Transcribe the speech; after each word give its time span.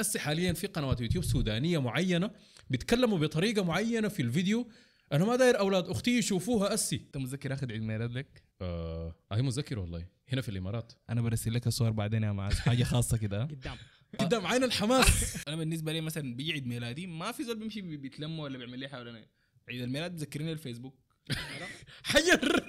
هسه 0.00 0.20
حاليا 0.20 0.52
في 0.52 0.66
قنوات 0.66 1.00
يوتيوب 1.00 1.24
سودانية 1.24 1.80
معينة 1.80 2.30
بيتكلموا 2.70 3.18
بطريقة 3.18 3.64
معينة 3.64 4.08
في 4.08 4.22
الفيديو. 4.22 4.68
أنا 5.12 5.24
ما 5.24 5.36
داير 5.36 5.58
أولاد 5.58 5.88
أختي 5.88 6.18
يشوفوها 6.18 6.74
أسي. 6.74 6.96
أنت 6.96 7.16
متذكر 7.16 7.52
آخر 7.52 7.72
عيد 7.72 7.82
ميلاد 7.82 8.12
لك؟ 8.12 8.42
آه 8.60 9.14
هي 9.32 9.42
متذكر 9.42 9.78
والله. 9.78 10.06
هنا 10.28 10.40
في 10.40 10.48
الإمارات. 10.48 10.92
أنا 11.10 11.20
برسل 11.22 11.54
لك 11.54 11.66
الصور 11.66 11.90
بعدين 11.90 12.22
يا 12.22 12.32
معاذ. 12.32 12.54
حاجة 12.54 12.84
خاصة 12.84 13.16
كده. 13.16 13.44
قدام. 13.52 13.76
قدام 14.18 14.46
عين 14.46 14.64
الحماس. 14.64 15.36
أنا 15.48 15.56
بالنسبة 15.56 15.92
لي 15.92 16.00
مثلا 16.00 16.34
بيجي 16.36 16.52
عيد 16.52 16.66
ميلادي 16.66 17.06
ما 17.06 17.32
في 17.32 17.44
زول 17.44 17.58
بيمشي 17.58 17.80
بي- 17.80 17.96
بيتلم 17.96 18.38
ولا 18.38 18.58
بيعمل 18.58 18.78
لي 18.78 18.88
حوالينا 18.88 19.26
عيد 19.68 19.82
الميلاد 19.82 20.14
بذكرني 20.14 20.52
الفيسبوك. 20.52 20.94
حير. 22.02 22.64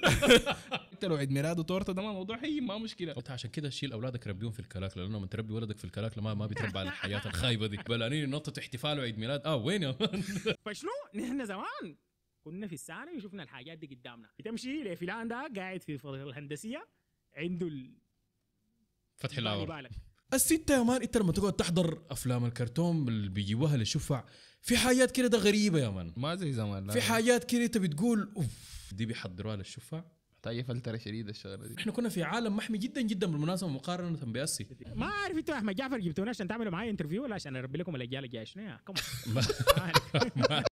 انت 0.92 1.04
لو 1.04 1.16
عيد 1.16 1.30
ميلاد 1.30 1.58
وتورته 1.58 1.92
ده 1.92 2.02
ما 2.02 2.12
موضوع 2.12 2.36
هي 2.36 2.60
ما 2.60 2.78
مشكلة. 2.78 3.12
قلت 3.12 3.30
عشان 3.30 3.50
كده 3.50 3.70
شيل 3.70 3.92
اولادك 3.92 4.26
ربيهم 4.26 4.50
في 4.50 4.60
الكلاكله 4.60 5.02
لأنه 5.02 5.18
لما 5.18 5.26
تربي 5.26 5.52
ولدك 5.52 5.78
في 5.78 5.84
الكلاكله 5.84 6.22
ما 6.22 6.34
ما 6.34 6.46
بيتربى 6.46 6.78
على 6.78 6.88
الحياة 6.88 7.22
الخايبة 7.26 7.66
دي. 7.66 7.76
بلالين 7.76 8.30
نطط 8.30 8.58
احتفال 8.58 8.98
وعيد 8.98 9.18
ميلاد. 9.18 9.46
آه 9.46 9.56
وين 9.56 9.82
يا 9.82 9.96
man؟ 10.00 10.22
فشنو 10.64 10.90
نحن 11.14 11.44
زمان 11.44 11.96
كنا 12.44 12.66
في 12.66 12.74
السنة 12.74 13.12
وشفنا 13.16 13.42
الحاجات 13.42 13.78
دي 13.78 13.94
قدامنا. 13.94 14.28
بتمشي 14.38 14.82
لفلان 14.82 15.28
ده 15.28 15.52
قاعد 15.56 15.82
في 15.82 15.92
الفضل 15.92 16.28
الهندسية 16.28 16.88
عنده 17.36 17.66
ال... 17.66 17.94
فتح 19.16 19.38
الاور 19.38 19.68
بالك 19.68 19.90
الستة 20.34 20.74
يا 20.74 20.82
مان 20.82 21.02
إنت 21.02 21.16
لما 21.16 21.32
تقعد 21.32 21.52
تحضر 21.52 22.02
أفلام 22.10 22.44
الكرتون 22.44 23.08
اللي 23.08 23.28
بيجيبوها 23.28 23.76
للشفع 23.76 24.24
في 24.62 24.76
حاجات 24.76 25.10
كده 25.10 25.26
ده 25.28 25.38
غريبة 25.38 25.78
يا 25.78 25.88
man. 25.90 26.12
ما 26.16 26.34
زي 26.34 26.52
زمان 26.52 26.86
لا. 26.86 26.92
في 26.92 27.00
حاجات 27.00 27.44
كده 27.44 27.64
انت 27.64 27.78
بتقول 27.78 28.32
أوف 28.36 28.46
دي 28.92 29.06
بيحضروها 29.06 29.56
للشفع 29.56 30.02
محتاجه 30.36 30.62
فلترة 30.62 30.96
شديدة 30.96 31.30
الشغلة 31.30 31.66
دي. 31.66 31.74
إحنا 31.78 31.92
كنا 31.92 32.08
في 32.08 32.22
عالم 32.22 32.56
محمي 32.56 32.78
جدا 32.78 33.00
جدا 33.00 33.26
بالمناسبة 33.26 33.68
مقارنة 33.70 34.18
بأسي. 34.22 34.66
ما 34.94 35.06
عارف 35.06 35.36
أنتوا 35.36 35.54
أحمد 35.54 35.74
جعفر 35.74 35.98
جبتونا 35.98 36.30
عشان 36.30 36.48
تعملوا 36.48 36.72
معايا 36.72 36.90
interview 36.90 37.22
ولا 37.22 37.34
عشان 37.34 37.56
أربي 37.56 37.78
لكم 37.78 37.96
الأجيال 37.96 38.24
الجاية؟ 38.24 38.44
شنو 38.44 38.62
يا؟ 38.62 38.80
كم 38.86 38.94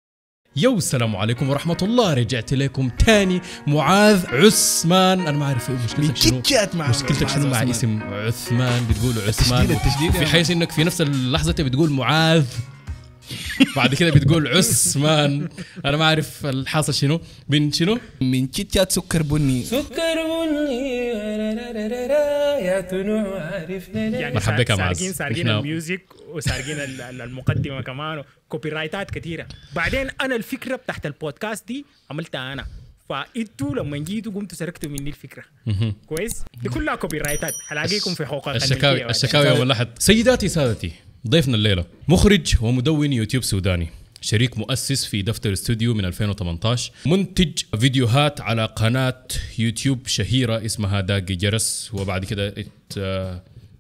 yo 0.56 0.76
السلام 0.79 1.16
عليكم 1.16 1.51
ورحمة 1.51 1.76
الله. 1.82 2.15
رجعت 2.15 2.52
لكم 2.54 2.88
تاني 2.88 3.40
معاذ 3.66 4.26
عثمان. 4.26 5.20
أنا 5.20 5.38
ما 5.38 5.45
أعرف 5.45 5.70
مشكلتك 5.70 6.16
شنو؟ 6.16 6.43
مشكلتك 6.88 7.29
شنو؟ 7.29 7.46
مع. 7.46 7.62
اسم 7.62 8.02
عثمان 8.02 8.87
بتقول 8.90 9.15
عثمان. 9.28 9.62
التشديد- 9.62 9.87
التشديد 9.87 10.10
في 10.12 10.26
حيث 10.26 10.51
إنك 10.51 10.71
في 10.73 10.84
نفس 10.84 11.01
اللحظة 11.01 11.52
بتقول 11.52 11.90
معاذ. 11.90 12.45
بعد 13.76 13.95
كده 13.95 14.10
بتقول 14.10 14.48
عثمان 14.48 15.48
أنا 15.84 15.96
ما 15.96 16.04
أعرف 16.04 16.46
الحاصل 16.46 16.95
شنو. 16.95 17.20
من 17.48 17.72
شنو؟ 17.72 17.98
من 18.20 18.46
كيت 18.46 18.74
كات 18.74 18.92
سكر 18.92 19.22
بني. 19.22 19.64
سكر 19.64 20.14
بني. 20.14 21.06
يا 22.66 22.80
تنوع 22.80 23.42
عرفنا 23.54 24.04
يعني 24.09 24.34
مرحبا 24.34 24.56
بك 24.56 24.70
يا 24.70 24.74
معز. 24.74 24.96
سارقين 24.96 25.12
سارقين 25.12 25.48
ال 25.48 25.57
music 25.57 26.02
وسارقين 26.28 26.76
ال- 26.80 27.00
ال- 27.00 27.20
المقدمة 27.22 27.80
كمان 27.82 28.22
copyrightات 28.48 29.10
كثيره 29.10 29.46
بعدين 29.74 30.10
أنا 30.20 30.37
الفكرة 30.37 30.76
بتاعت 30.76 31.06
البودكاست 31.06 31.68
دي 31.68 31.84
عملتها 32.10 32.52
أنا. 32.52 32.66
فإنتوا 33.09 33.74
لما 33.74 33.98
جيتوا 33.98 34.32
قمتوا 34.32 34.59
سرقتوا 34.59 34.90
مني 34.90 35.10
الفكرة. 35.10 35.44
كويس؟ 36.06 36.32
دي 36.62 36.68
كلها 36.68 36.94
copyrightات 36.95 37.52
حلاقيكم 37.68 38.15
في 38.15 38.26
حقوق 38.26 38.48
الشكاوي. 38.48 39.10
الشكاوي 39.10 39.46
يا 39.46 39.52
ولحد 39.52 39.88
سيداتي 39.98 40.48
سادتي. 40.48 40.92
ضيفنا 41.29 41.54
الليلة. 41.54 41.85
مخرج 42.09 42.54
ومدون 42.60 43.13
يوتيوب 43.13 43.45
سوداني. 43.45 43.88
شريك 44.21 44.59
مؤسس 44.59 45.04
في 45.04 45.23
دفتر 45.23 45.52
استوديو 45.52 45.95
من 45.95 46.04
2018 46.04 46.93
منتج 47.07 47.59
فيديوهات 47.80 48.40
على 48.40 48.65
قناة 48.65 49.24
يوتيوب 49.59 50.07
شهيرة 50.07 50.65
اسمها 50.65 51.01
داقي 51.01 51.35
جرس. 51.35 51.90
وبعد 51.93 52.24
كده 52.24 52.54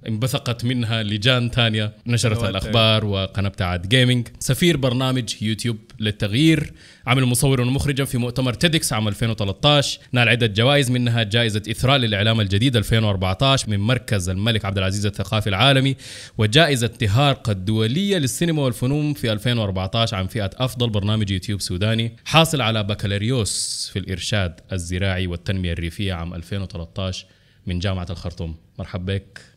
انبثقت 0.08 0.64
منها 0.64 1.02
لجان 1.02 1.50
تانية. 1.50 1.92
نشرت 2.06 2.44
الأخبار 2.44 3.04
وقناة 3.04 3.48
بتاعت 3.48 3.86
gaming 3.86 4.28
سفير 4.38 4.76
برنامج 4.76 5.42
يوتيوب 5.42 5.76
للتغيير. 6.00 6.72
عمل 7.06 7.24
مصورا 7.24 7.64
ومخرجا 7.64 8.04
في 8.04 8.18
مؤتمر 8.18 8.54
TEDx 8.54 8.92
عام 8.92 9.08
2013 9.08 10.00
نال 10.12 10.28
عدة 10.28 10.46
جوائز 10.46 10.90
منها 10.90 11.22
جائزة 11.22 11.62
إثراء 11.70 11.96
للإعلام 11.96 12.40
الجديد 12.40 12.76
2014 12.76 13.70
من 13.70 13.78
مركز 13.80 14.28
الملك 14.28 14.64
عبد 14.64 14.78
العزيز 14.78 15.06
الثقافي 15.06 15.48
العالمي 15.48 15.96
وجائزة 16.38 16.86
تهارق 16.86 17.50
الدولية 17.50 18.18
للسينما 18.18 18.62
والفنون 18.62 19.14
في 19.14 19.32
2014 19.32 20.16
عن 20.16 20.26
فئة 20.26 20.50
أفضل 20.54 20.90
برنامج 20.90 21.30
يوتيوب 21.30 21.60
سوداني. 21.60 22.16
حاصل 22.24 22.60
على 22.60 22.82
بكالوريوس 22.82 23.90
في 23.92 23.98
الإرشاد 23.98 24.60
الزراعي 24.72 25.26
والتنمية 25.26 25.72
الريفية 25.72 26.12
عام 26.12 26.34
2013 26.34 27.26
من 27.66 27.78
جامعة 27.78 28.06
الخرطوم. 28.10 28.56
مرحبا 28.78 29.14
بك. 29.14 29.49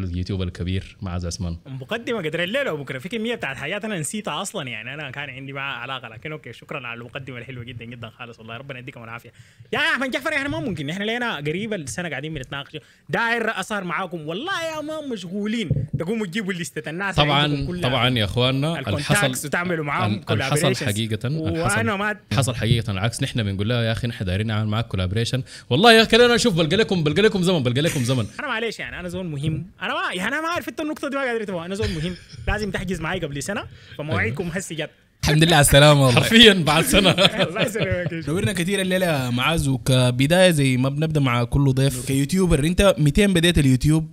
ال 0.00 0.05
YouTuber 0.05 0.42
الكبير 0.42 0.96
معاذ 1.02 1.26
عثمان. 1.26 1.56
مقدمة 1.66 2.18
قدر 2.18 2.42
الليلة 2.42 2.72
وبكره 2.72 2.98
في 2.98 3.08
كمية 3.08 3.34
بتاعت 3.34 3.56
حاجات 3.56 3.84
أنا 3.84 3.98
نسيتها 3.98 4.42
أصلا 4.42 4.68
يعني. 4.68 4.94
أنا 4.94 5.10
كان 5.10 5.30
عندي 5.30 5.52
معها 5.52 5.76
علاقة 5.76 6.08
لكن 6.08 6.32
أوكي 6.32 6.52
شكرا 6.52 6.86
على 6.86 7.00
المقدمة 7.00 7.38
الحلوة 7.38 7.64
جدا 7.64 7.84
جدا 7.84 8.08
خالص. 8.08 8.38
والله 8.38 8.56
ربنا 8.56 8.78
يديكم 8.78 9.04
العافية. 9.04 9.32
يا 9.72 9.78
أحمد 9.78 10.10
جعفر 10.10 10.34
إحنا 10.34 10.48
ما 10.48 10.60
ممكن. 10.60 10.90
إحنا 10.90 11.04
لينا 11.04 11.36
قريب 11.36 11.72
السنة 11.74 12.08
قاعدين 12.08 12.34
بنتناقش. 12.34 12.76
داير 13.08 13.60
أظهر 13.60 13.84
معاكم. 13.84 14.28
والله 14.28 14.64
يا 14.64 14.80
ما 14.80 15.00
مشغولين. 15.12 15.70
تقوموا 15.98 16.26
تجيبوا 16.26 16.52
لستة 16.52 16.90
الناس. 16.90 17.16
طبعا. 17.16 17.80
طبعا 17.82 18.08
يا 18.18 18.24
أخواننا 18.24 18.78
الحصل 18.78 19.46
وتعملوا 19.46 19.84
معاهم 19.84 20.12
ال- 20.30 20.32
الحصل. 20.42 20.76
حقيقة 20.86 21.28
وأنا 21.30 21.96
ما 21.96 22.16
حصل 22.32 22.54
حقيقة 22.54 22.90
العكس. 22.92 23.22
نحن 23.22 23.42
بنقول 23.42 23.68
لها 23.68 23.82
يا 23.82 23.92
أخي 23.92 24.08
نحن 24.08 24.24
دايرين 24.24 24.46
نعمل 24.46 24.68
معك 24.68 24.86
collaboration 24.86 25.42
والله 25.70 25.92
يا 25.92 26.02
أخي 26.02 26.16
أنا 26.16 26.34
أشوف 26.34 26.54
بلقى 26.54 26.76
لكم 26.76 27.04
بلقى 27.04 27.22
لكم 27.22 27.42
زمن 27.42 27.62
بلقى 27.62 27.80
لكم 27.80 28.00
زمن. 28.00 28.26
أنا 28.40 28.48
معلش 28.48 28.78
يعني. 28.78 29.00
أنا 29.00 29.08
زول 29.08 29.26
مهم. 29.26 29.66
أنا 29.82 29.94
ما 29.94 30.14
يعني 30.14 30.28
أنا 30.28 30.40
ما 30.40 30.48
عارف 30.48 30.68
انت 30.68 30.80
النقطة 30.80 31.08
دي 31.08 31.16
ما 31.16 31.22
قادر 31.22 31.44
تفهمها 31.44 31.66
أنا 31.66 31.74
زول 31.74 31.88
مهم. 31.90 32.14
لازم 32.48 32.70
تحجز 32.70 33.00
معي 33.00 33.18
قبل 33.20 33.42
سنة. 33.42 33.64
فمواعيدكم 33.98 34.48
هسي 34.48 34.74
جت. 34.74 34.90
الحمد 35.22 35.44
لله 35.44 35.56
على 35.56 35.64
السلامه 35.64 36.06
والله. 36.06 36.20
حرفيا 36.20 36.52
بعد 36.52 36.84
سنة. 36.84 37.10
الله 37.46 37.62
يسلمك. 37.62 38.28
نورنا 38.28 38.52
كثير 38.52 38.80
الليلة 38.80 39.06
يا 39.06 39.30
معاذ 39.30 39.68
وكبدايه 39.68 40.50
زي 40.50 40.76
ما 40.76 40.88
بنبدأ 40.88 41.20
مع 41.20 41.44
كل 41.44 41.72
ضيف. 41.72 42.06
ك 42.06 42.12
YouTuber. 42.12 42.64
أنت 42.64 42.94
200 42.98 43.26
بديت 43.26 43.58
اليوتيوب؟ 43.58 44.10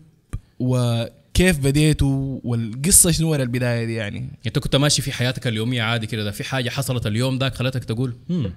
وكيف 0.60 1.60
بديته 1.60 2.42
والقصة 2.44 3.12
شنو 3.12 3.32
ورا 3.32 3.44
البداية 3.44 3.86
دي 3.86 3.94
يعني؟ 3.96 4.30
أنت 4.48 4.60
كنت 4.60 4.76
ماشي 4.76 5.02
في 5.02 5.12
حياتك 5.12 5.48
اليومية 5.48 5.82
عادي 5.82 6.08
كده؟ 6.08 6.24
ده 6.24 6.32
في 6.32 6.44
حاجة 6.44 6.70
حصلت 6.70 7.08
اليوم 7.08 7.38
ذاك 7.38 7.56
خلتك 7.56 7.84
تقول 7.84 8.16
هم 8.30 8.54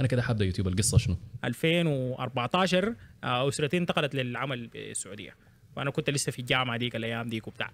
أنا 0.00 0.08
كده 0.08 0.22
حابدا 0.22 0.44
يوتيوب 0.44 0.68
القصة 0.68 0.98
شنو؟ 0.98 1.16
2014 1.44 2.94
آه، 3.24 3.48
أسرتي 3.48 3.76
انتقلت 3.76 4.14
للعمل 4.14 4.66
بالسعوديه 4.66 5.34
وأنا 5.76 5.90
كنت 5.90 6.10
لسه 6.10 6.32
في 6.32 6.38
الجامعة 6.38 6.76
ديك 6.76 6.96
الأيام 6.96 7.28
ديك 7.28 7.46
وبتاع. 7.46 7.70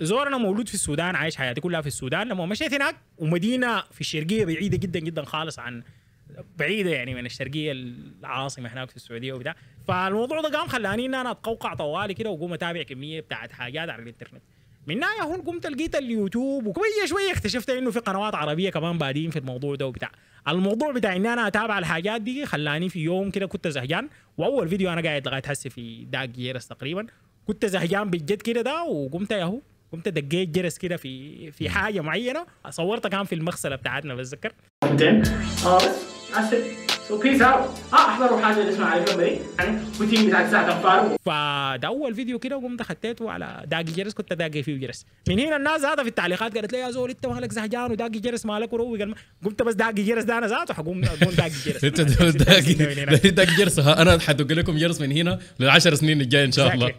زور 0.00 0.28
أنا 0.28 0.38
مولود 0.38 0.68
في 0.68 0.74
السودان 0.74 1.16
عايش 1.16 1.36
حياتي 1.36 1.60
كلها 1.60 1.80
في 1.80 1.86
السودان. 1.86 2.28
لما 2.28 2.46
مشيت 2.46 2.74
هناك 2.74 2.96
ومدينة 3.18 3.80
في 3.80 4.00
الشرقية 4.00 4.44
بعيدة 4.44 4.76
جدا 4.76 4.98
جدا 4.98 5.24
خالص 5.24 5.58
عن 5.58 5.82
بعيدة 6.58 6.90
يعني 6.90 7.14
من 7.14 7.26
الشرقية 7.26 7.72
العاصمة 7.72 8.72
هناك 8.72 8.90
في 8.90 8.96
السعودية 8.96 9.32
وبتاع. 9.32 9.54
فالموضوع 9.88 10.40
ده 10.40 10.58
قام 10.58 10.68
خلاني 10.68 11.06
إن 11.06 11.14
أنا 11.14 11.30
أتقوقع 11.30 11.74
طوالي 11.74 12.14
كده 12.14 12.30
وأقوم 12.30 12.52
أتابع 12.52 12.82
كمية 12.82 13.20
بتاعت 13.20 13.52
حاجات 13.52 13.88
على 13.88 14.02
الإنترنت. 14.02 14.42
من 14.86 14.98
ناحية 14.98 15.22
هون 15.22 15.40
قمت 15.40 15.66
لقيت 15.66 15.94
اليوتيوب 15.96 16.66
وشوية 16.66 17.06
شوية 17.06 17.32
اكتشفت 17.32 17.70
إنه 17.70 17.90
في 17.90 17.98
قنوات 17.98 18.34
عربية 18.34 18.70
كمان 18.70 18.98
بادين 18.98 19.30
في 19.30 19.38
الموضوع 19.38 19.74
ده 19.74 19.86
وبتاع. 19.86 20.10
الموضوع 20.48 20.92
بتاع 20.92 21.16
ان 21.16 21.26
أنا 21.26 21.46
أتابع 21.46 21.78
الحاجات 21.78 22.20
دي 22.20 22.46
خلاني 22.46 22.88
في 22.88 23.00
يوم 23.00 23.30
كده 23.30 23.46
كنت 23.46 23.68
زهجان 23.68 24.08
وأول 24.38 24.68
فيديو 24.68 24.92
أنا 24.92 25.02
قاعد 25.02 25.28
لغاية 25.28 25.42
هسه 25.46 25.70
في 25.70 26.04
داقي 26.04 26.24
جرس 26.24 26.68
تقريبا. 26.68 27.06
كنت 27.46 27.66
زهجان 27.66 28.10
بجد 28.10 28.42
كده 28.42 28.60
ده 28.60 28.82
وقمت 28.82 29.30
ياهو 29.30 29.60
قمت 29.92 30.08
دقيت 30.08 30.48
جرس 30.48 30.78
كده 30.78 30.96
في 30.96 31.50
في 31.52 31.68
حاجة 31.70 32.00
معينة 32.00 32.46
صورتها 32.70 33.08
كان 33.08 33.24
في 33.24 33.34
المغسلة 33.34 33.76
بتاعتنا 33.76 34.14
بتذكر؟ 34.14 34.52
so 37.08 37.18
peace 37.18 37.42
out 37.42 37.70
آه 37.92 37.96
احضروا 38.08 38.40
حاجة 38.40 38.68
اسمها 38.70 38.86
على 38.86 39.38
يعني 39.58 40.50
ساعه 40.50 41.16
فده 41.24 41.88
اول 41.88 42.14
فيديو 42.14 42.38
كده 42.38 42.56
وقمت 42.56 42.82
خطيته 42.82 43.30
على 43.30 43.62
داقي 43.66 43.82
جرس 43.84 44.12
كنت 44.14 44.32
داقي 44.32 44.62
فيه 44.62 44.76
جرس. 44.76 45.06
من 45.28 45.38
هنا 45.40 45.56
الناس 45.56 45.84
هذا 45.84 46.02
في 46.02 46.08
التعليقات 46.08 46.54
قالت 46.58 46.72
لي 46.72 46.78
يا 46.78 46.90
زول 46.90 47.10
أنت 47.10 47.26
مالك 47.26 47.52
زهجان 47.52 47.90
وداقي 47.90 48.18
جرس 48.18 48.46
مالك 48.46 48.72
وروق. 48.72 49.00
الم- 49.00 49.14
قمت 49.44 49.62
بس 49.62 49.74
داقي 49.74 50.02
جرس 50.02 50.24
ده 50.24 50.38
أنا 50.38 50.46
ذاته 50.46 50.74
حقوم 50.74 51.04
أقوم 51.04 51.32
داقي 51.34 51.50
جرس. 51.66 51.84
أنت 51.84 52.00
داقي 52.46 52.72
داقي 53.30 53.56
جرس. 53.56 53.78
ها، 53.80 54.02
أنا 54.02 54.18
حدق 54.20 54.52
لكم 54.52 54.76
جرس 54.78 55.00
من 55.00 55.12
هنا 55.12 55.38
للعشر 55.60 55.94
سنين 55.94 56.20
الجاية 56.20 56.44
إن 56.44 56.52
شاء 56.52 56.74
الله. 56.74 56.92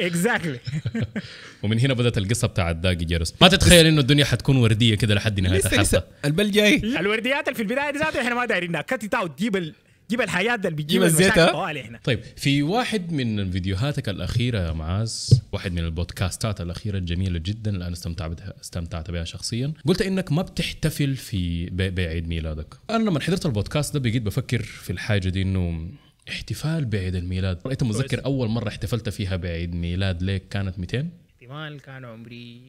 exactly 0.00 0.58
ومن 1.62 1.78
هنا 1.80 1.94
بدأت 1.94 2.18
القصة 2.18 2.48
بتاعت 2.48 2.76
داقي 2.76 2.94
جرس. 3.04 3.34
ما 3.40 3.48
تتخيل 3.48 3.86
إنه 3.86 4.00
الدنيا 4.00 4.24
حتكون 4.24 4.56
وردية 4.56 4.94
كده 4.94 5.14
لحد 5.14 5.40
نهاية 5.40 5.58
الحلقة. 5.64 6.04
البل 6.24 6.50
جاي. 6.50 6.76
الورديات 6.76 7.48
اللي 7.48 7.54
في 7.56 7.62
البداية 7.62 7.90
دي 7.90 7.98
ذاته 7.98 8.20
إحنا 8.20 8.34
ما 8.34 8.46
دايرينها. 8.46 8.82
cut 8.82 9.14
out 9.14 9.37
جيب 9.38 9.56
ال... 9.56 9.74
جيب 10.10 10.20
الحاجات 10.20 10.66
اللي 10.66 10.76
بتجيب 10.76 10.88
جيب 10.88 11.02
الزيت، 11.02 11.38
إحنا 11.38 12.00
طيب 12.04 12.20
في 12.36 12.62
واحد 12.62 13.12
من 13.12 13.50
فيديوهاتك 13.50 14.08
الأخيرة 14.08 14.58
يا 14.58 14.72
معاذ 14.72 15.12
واحد 15.52 15.72
من 15.72 15.78
البودكاستات 15.78 16.60
الأخيرة 16.60 16.98
الجميلة 16.98 17.38
جدا 17.38 17.70
اللي 17.70 17.84
أنا 17.84 17.92
استمتعت 17.92 18.30
بها 18.30 18.54
استمتعت 18.60 19.10
بها 19.10 19.24
شخصيا. 19.24 19.72
قلت 19.86 20.02
إنك 20.02 20.32
ما 20.32 20.42
بتحتفل 20.42 21.16
في 21.16 21.66
بعيد 21.70 22.28
ميلادك. 22.28 22.74
أنا 22.90 23.04
لما 23.04 23.20
حضرت 23.20 23.46
البودكاست 23.46 23.94
ده 23.94 24.00
بقيت 24.00 24.22
بفكر 24.22 24.62
في 24.62 24.90
الحاجة 24.90 25.28
دي 25.28 25.42
إنه 25.42 25.90
احتفال 26.28 26.84
بعيد 26.84 27.14
الميلاد. 27.14 27.66
أنت 27.66 27.82
متذكر 27.82 28.24
أول 28.24 28.48
مرة 28.48 28.68
احتفلت 28.68 29.08
فيها 29.08 29.36
بعيد 29.36 29.74
ميلاد 29.74 30.22
ليك 30.22 30.48
كانت 30.48 30.78
200 30.78 31.08
احتمال 31.34 31.80
كان 31.80 32.04
عمري 32.04 32.60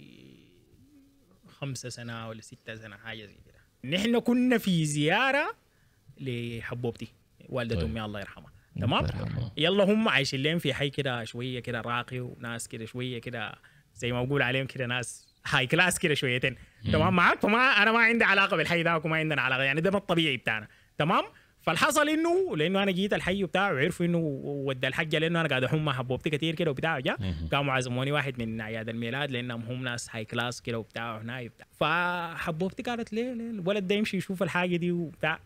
خمسة 1.48 1.89
سنة 1.89 2.27
ولا 2.27 2.42
ستة 2.42 2.75
سنة 2.75 2.95
حاجة 2.95 3.25
زي 3.25 3.36
كده. 3.45 3.92
نحن 3.98 4.19
كنا 4.19 4.57
في 4.57 4.86
زيارة 4.86 5.56
لحبوبتي 6.19 7.07
والدة 7.50 7.75
طيب. 7.75 7.86
أمي 7.86 8.06
الله 8.06 8.19
يرحمها 8.19 8.51
تمام. 8.81 9.06
يلا 9.57 9.83
هم 9.83 10.10
عايشين 10.10 10.44
لهم 10.44 10.60
في 10.60 10.74
حي 10.74 10.89
كده 10.89 11.24
شوية 11.24 11.60
كده 11.60 11.81
راقي 11.81 12.19
وناس 12.19 12.68
كده 12.68 12.86
شوية 12.86 13.21
كده 13.21 13.56
زي 13.95 14.12
ما 14.12 14.24
بقول 14.24 14.42
عليهم 14.42 14.66
كده 14.66 14.86
ناس 14.86 15.27
هاي 15.48 15.68
كلاس 15.68 16.00
كده 16.00 16.13
شويتين. 16.13 16.56
تمام؟ 16.94 17.16
معاك 17.16 17.42
فما 17.42 17.57
أنا 17.57 17.92
ما 17.92 18.00
عندي 18.00 18.24
علاقة 18.24 18.57
بالحي 18.57 18.83
ذاك 18.83 19.06
وما 19.06 19.18
عندنا 19.18 19.42
علاقة 19.42 19.63
يعني 19.63 19.81
ده 19.81 19.92
ما 19.92 19.98
الطبيعي 19.98 20.38
بتاعنا. 20.38 20.68
تمام؟ 20.98 21.24
فالحصل 21.62 22.10
إنه 22.10 22.57
لأنه 22.57 22.83
أنا 22.83 22.92
جيت 22.92 23.13
الحي 23.13 23.44
بتاعه 23.44 23.74
وعرفوا 23.74 24.06
إنه 24.06 24.18
ودى 24.44 24.88
الحجة 24.88 25.19
لأنه 25.19 25.39
أنا 25.42 25.50
قاعد 25.50 25.63
احوم 25.63 25.89
حبوبتي 25.89 26.30
كثير 26.30 26.56
كده 26.56 26.72
وبتاع 26.72 27.00
جا 27.00 27.18
قاموا 27.51 27.74
عزموني 27.74 28.12
واحد 28.12 28.39
من 28.44 28.62
اعياد 28.62 28.89
الميلاد 28.89 29.31
لأنهم 29.31 29.62
هم 29.62 29.83
ناس 29.83 30.07
high 30.12 30.25
class 30.25 30.62
كده 30.62 30.80
وبتاع 30.80 31.18
هنا 31.18 31.39
وبتاع. 31.39 31.68
فحبوبتي 31.80 32.83
قالت 32.83 33.13
ليه 33.13 33.33
ليه 33.33 33.50
الولد 33.50 33.88
ده 33.88 33.95
يمشي 33.95 34.18
يشوف 34.18 34.44
الحاجة 34.44 34.75
دي 34.75 34.92
وبتاع. 34.92 35.39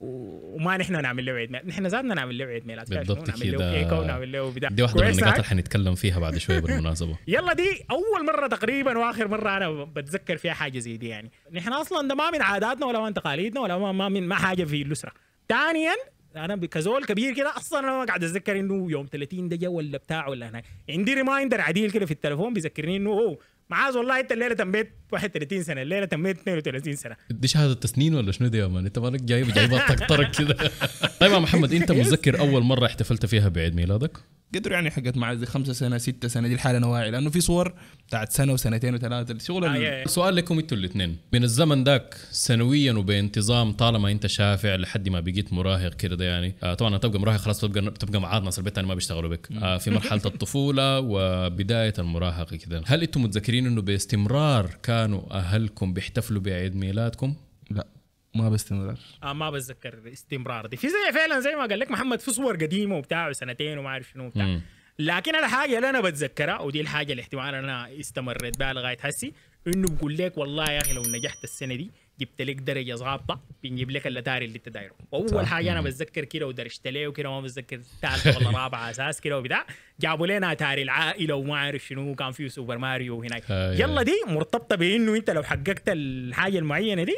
وما 0.00 0.76
نحن 0.76 1.02
نعمل 1.02 1.26
له 1.26 1.32
عيد 1.32 1.50
ميلاد. 1.50 1.66
نحن 1.66 1.86
ذاتنا 1.86 2.14
نعمل 2.14 2.38
له 2.38 2.44
عيد 2.44 2.66
ميلاد؟ 2.66 2.88
بالضبط 2.90 3.28
نعمل 3.28 3.52
له 3.52 3.58
كده. 3.58 3.72
كيكه 3.72 4.00
ونعمل 4.00 4.32
له 4.32 4.52
بتاع 4.52 4.68
دي 4.68 4.82
واحدة 4.82 5.04
من 5.04 5.10
النقاط؟ 5.10 5.32
اللي 5.32 5.44
حنتكلم 5.44 5.94
فيها 5.94 6.18
بعد 6.18 6.38
شوية 6.38 6.58
بالمناسبة. 6.58 7.18
يلا 7.28 7.52
دي 7.52 7.84
أول 7.90 8.26
مرة 8.26 8.46
تقريبا 8.46 8.98
وآخر 8.98 9.28
مرة 9.28 9.56
أنا 9.56 9.84
بتذكر 9.84 10.36
فيها 10.36 10.52
حاجة 10.54 10.78
زي 10.78 10.96
دي 10.96 11.08
يعني. 11.08 11.30
نحن 11.52 11.72
أصلا 11.72 12.08
ده 12.08 12.14
ما 12.14 12.30
من 12.30 12.42
عاداتنا 12.42 12.86
ولا 12.86 13.00
من 13.00 13.14
تقاليدنا 13.14 13.60
ولا 13.60 13.78
ما, 13.78 13.92
ما 13.92 14.08
من 14.08 14.28
ما 14.28 14.34
حاجة 14.34 14.64
في 14.64 14.82
الأسرة. 14.82 15.12
ثانيا 15.48 15.92
أنا 16.36 16.56
كزول 16.56 17.04
كبير 17.04 17.34
كده 17.34 17.56
أصلا 17.56 17.78
أنا 17.78 17.98
ما 17.98 18.04
قاعد 18.04 18.24
أتذكر 18.24 18.60
إنه 18.60 18.90
يوم 18.90 19.06
30 19.12 19.48
ده 19.48 19.56
جا 19.56 19.68
ولا 19.68 19.98
بتاع 19.98 20.28
ولا 20.28 20.48
هناك. 20.48 20.64
عندي 20.90 21.14
reminder 21.14 21.60
عديل 21.60 21.90
كده 21.90 22.06
في 22.06 22.12
التليفون 22.12 22.54
بيذكرني 22.54 22.96
إنه 22.96 23.10
أوه 23.10 23.38
معاذ 23.70 23.96
والله 23.96 24.20
انت 24.20 24.32
الليلة 24.32 24.54
تميت 24.54 24.92
31 25.12 25.62
سنة 25.62 25.82
الليلة 25.82 26.06
تميت 26.06 26.38
32 26.38 26.96
سنة. 26.96 27.16
دي 27.30 27.48
شهادة 27.48 27.74
تسنين 27.74 28.14
ولا 28.14 28.32
شنو 28.32 28.48
دي 28.48 28.58
يا 28.58 28.66
man؟ 28.66 28.86
انت 28.86 28.98
مالك 28.98 29.22
جايب 29.22 29.52
جايبها 29.52 29.94
طقطرك 29.94 30.30
كده. 30.38 30.56
طيب 31.20 31.32
يا 31.32 31.38
محمد 31.38 31.72
انت 31.72 31.92
متذكر 31.92 32.40
أول 32.40 32.62
مرة 32.62 32.86
احتفلت 32.86 33.26
فيها 33.26 33.48
بعيد 33.48 33.74
ميلادك؟ 33.74 34.18
قدروا 34.54 34.74
يعني 34.74 34.90
حقت 34.90 35.18
دي 35.18 35.46
خمسة 35.46 35.72
سنة 35.72 35.98
ستة 35.98 36.28
سنة 36.28 36.48
دي 36.48 36.54
الحالة 36.54 36.78
نواعي 36.78 37.10
لأنه 37.10 37.30
في 37.30 37.40
صور 37.40 37.74
بتاعت 38.06 38.32
سنة 38.32 38.52
وسنتين 38.52 38.94
وثلاثة 38.94 39.34
الشغل 39.34 39.64
آه. 39.64 40.04
سؤال 40.06 40.36
لكم 40.36 40.58
أنتوا 40.58 40.76
الاثنين. 40.76 41.16
من 41.32 41.44
الزمن 41.44 41.84
ذاك 41.84 42.14
سنويا 42.30 42.92
وبانتظام 42.92 43.72
طالما 43.72 44.10
انت 44.10 44.26
شافع 44.26 44.76
لحد 44.76 45.08
ما 45.08 45.20
بقيت 45.20 45.52
مراهق 45.52 45.94
كده 45.94 46.24
يعني. 46.24 46.54
آه 46.62 46.74
طبعا 46.74 46.98
تبقى 46.98 47.20
مراهق 47.20 47.36
خلاص 47.36 47.60
تبقى 47.60 47.90
تبقى 47.90 48.20
معاد 48.20 48.42
ناس 48.42 48.58
البيت 48.58 48.78
ما 48.78 48.94
بيشتغلوا 48.94 49.30
بك. 49.30 49.48
آه 49.62 49.78
في 49.78 49.90
مرحلة 49.90 50.22
الطفولة 50.26 51.00
وبداية 51.00 51.94
المراهقة 51.98 52.56
كده. 52.56 52.82
هل 52.86 53.02
أنتم 53.02 53.22
متذكرين 53.22 53.57
إنه 53.66 53.82
باستمرار 53.82 54.70
كانوا 54.82 55.22
أهلكم 55.30 55.92
بيحتفلوا 55.92 56.42
بعيد 56.42 56.76
ميلادكم؟ 56.76 57.34
لا 57.70 57.86
ما 58.34 58.48
باستمرار. 58.48 58.98
آه 59.22 59.32
ما 59.32 59.50
بتذكر 59.50 60.12
استمرار 60.12 60.66
دي. 60.66 60.76
في 60.76 60.88
زي 60.88 61.12
فعلا 61.14 61.40
زي 61.40 61.54
ما 61.54 61.66
قال 61.66 61.78
لك 61.78 61.90
محمد 61.90 62.20
في 62.20 62.30
صور 62.30 62.56
قديمة 62.56 62.96
وبتاع 62.96 63.32
سنتين 63.32 63.78
وما 63.78 63.88
أعرف 63.88 64.10
شنو 64.14 64.26
وبتاع. 64.26 64.60
لكن 64.98 65.34
الحاجة 65.36 65.76
اللي 65.76 65.90
أنا 65.90 66.00
بتذكرها 66.00 66.60
ودي 66.60 66.80
الحاجة 66.80 67.12
اللي 67.12 67.22
احتمال 67.22 67.54
أنا 67.54 68.00
استمريت 68.00 68.58
بها 68.58 68.72
لغاية 68.72 68.98
هسي 69.00 69.32
إنه 69.66 69.88
بقول 69.88 70.16
لك 70.16 70.38
والله 70.38 70.70
يا 70.70 70.80
أخي 70.80 70.92
لو 70.92 71.02
نجحت 71.02 71.44
السنة 71.44 71.74
دي 71.74 71.90
جبت 72.20 72.42
لك 72.42 72.56
درجة 72.56 72.94
ظابطة 72.94 73.40
بنجيب 73.62 73.90
لك 73.90 74.06
اللتاري 74.06 74.44
اللي 74.44 74.56
انت 74.56 74.68
دايره. 74.68 74.94
وأول 75.12 75.46
حاجة 75.46 75.72
أنا 75.72 75.80
بتذكر 75.80 76.24
كده 76.24 76.46
ودرجت 76.46 76.86
له 76.88 77.08
وكده 77.08 77.30
ما 77.30 77.40
بتذكر 77.40 77.80
ثالثه 78.02 78.38
ولا 78.38 78.58
رابعه 78.58 78.90
أساس 78.90 79.20
كده 79.20 79.38
وبتاع 79.38 79.66
جابوا 80.00 80.26
لنا 80.26 80.52
أتاري 80.52 80.82
العائلة 80.82 81.34
وما 81.34 81.54
أعرف 81.54 81.86
شنو 81.86 82.14
كان 82.14 82.32
فيه 82.32 82.48
سوبر 82.48 82.78
ماريو 82.78 83.22
هناك. 83.22 83.42
آه، 83.50 83.74
يلا 83.74 84.02
دي 84.02 84.12
مرتبطة 84.26 84.76
بإنه 84.76 85.16
أنت 85.16 85.30
لو 85.30 85.42
حققت 85.42 85.82
الحاجة 85.88 86.58
المعينة 86.58 87.04
دي. 87.04 87.16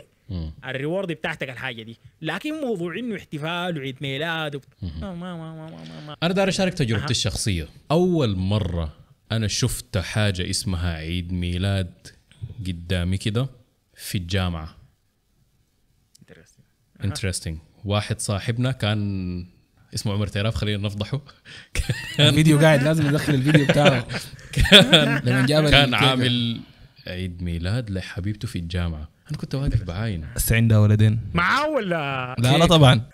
ال 0.65 0.72
reward 0.72 1.13
بتاعتك 1.13 1.51
الحاجة 1.51 1.83
دي. 1.83 1.99
لكن 2.23 2.55
موضوع 2.61 2.99
إنه 2.99 3.17
احتفال 3.17 3.79
وعيد 3.79 3.97
ميلاد 4.01 4.57
وبت... 4.57 4.69
ما 4.83 5.15
ما 5.15 5.15
ما 5.15 5.55
ما 5.55 5.71
ما, 5.71 6.07
ما. 6.07 6.17
أنا 6.23 6.35
داير 6.35 6.49
أشارك 6.49 6.75
تجربتي 6.75 7.05
أها. 7.05 7.11
الشخصية. 7.11 7.69
أول 7.91 8.37
مرة 8.37 8.93
أنا 9.33 9.49
شفت 9.49 9.99
حاجة 9.99 10.51
اسمها 10.51 10.95
عيد 10.95 11.33
ميلاد 11.33 12.09
قدامي 12.67 13.19
كده 13.19 13.49
في 13.95 14.19
الجامعة. 14.19 14.80
interesting 17.05 17.59
واحد 17.85 18.21
صاحبنا 18.21 18.73
كان 18.73 19.47
اسمه 19.95 20.13
عمر 20.13 20.27
تيراف 20.27 20.55
خلينا 20.55 20.83
نفضحه. 20.87 21.21
الفيديو 22.21 22.59
قاعد 22.59 22.83
لازم 22.83 23.07
ندخل 23.07 23.35
الفيديو 23.35 23.67
بتاعه. 23.67 24.07
كان 24.53 25.21
لما 25.25 25.47
جاب 25.47 25.69
كان. 25.69 25.95
عامل 25.95 26.61
عيد 27.07 27.43
ميلاد 27.43 27.91
لحبيبته 27.91 28.49
في 28.49 28.59
الجامعة. 28.59 29.09
أنا 29.31 29.39
كنت 29.39 29.55
واقف 29.55 29.83
بعاين 29.83 30.27
بس 30.37 30.53
عندها 30.53 30.79
ولدين. 30.79 31.21
معاه 31.35 31.69
ولا؟ 31.69 32.37
لا 32.39 32.59
لا 32.59 32.67
طبعا. 32.67 33.01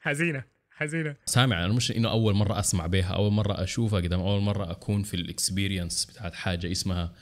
حزينة 0.00 0.44
حزينة. 0.70 1.16
سامع 1.26 1.64
أنا 1.64 1.72
مش 1.72 1.90
إنه 1.90 2.10
أول 2.10 2.34
مرة 2.34 2.58
أسمع 2.58 2.86
بها 2.86 3.08
أول 3.14 3.32
مرة 3.32 3.62
أشوفها 3.62 4.00
قدام 4.00 4.20
أول 4.20 4.40
مرة 4.40 4.70
أكون 4.70 5.02
في 5.02 5.14
ال 5.14 5.22
experience 5.22 6.04
بتاعت 6.04 6.34
حاجة 6.34 6.72
اسمها 6.72 7.12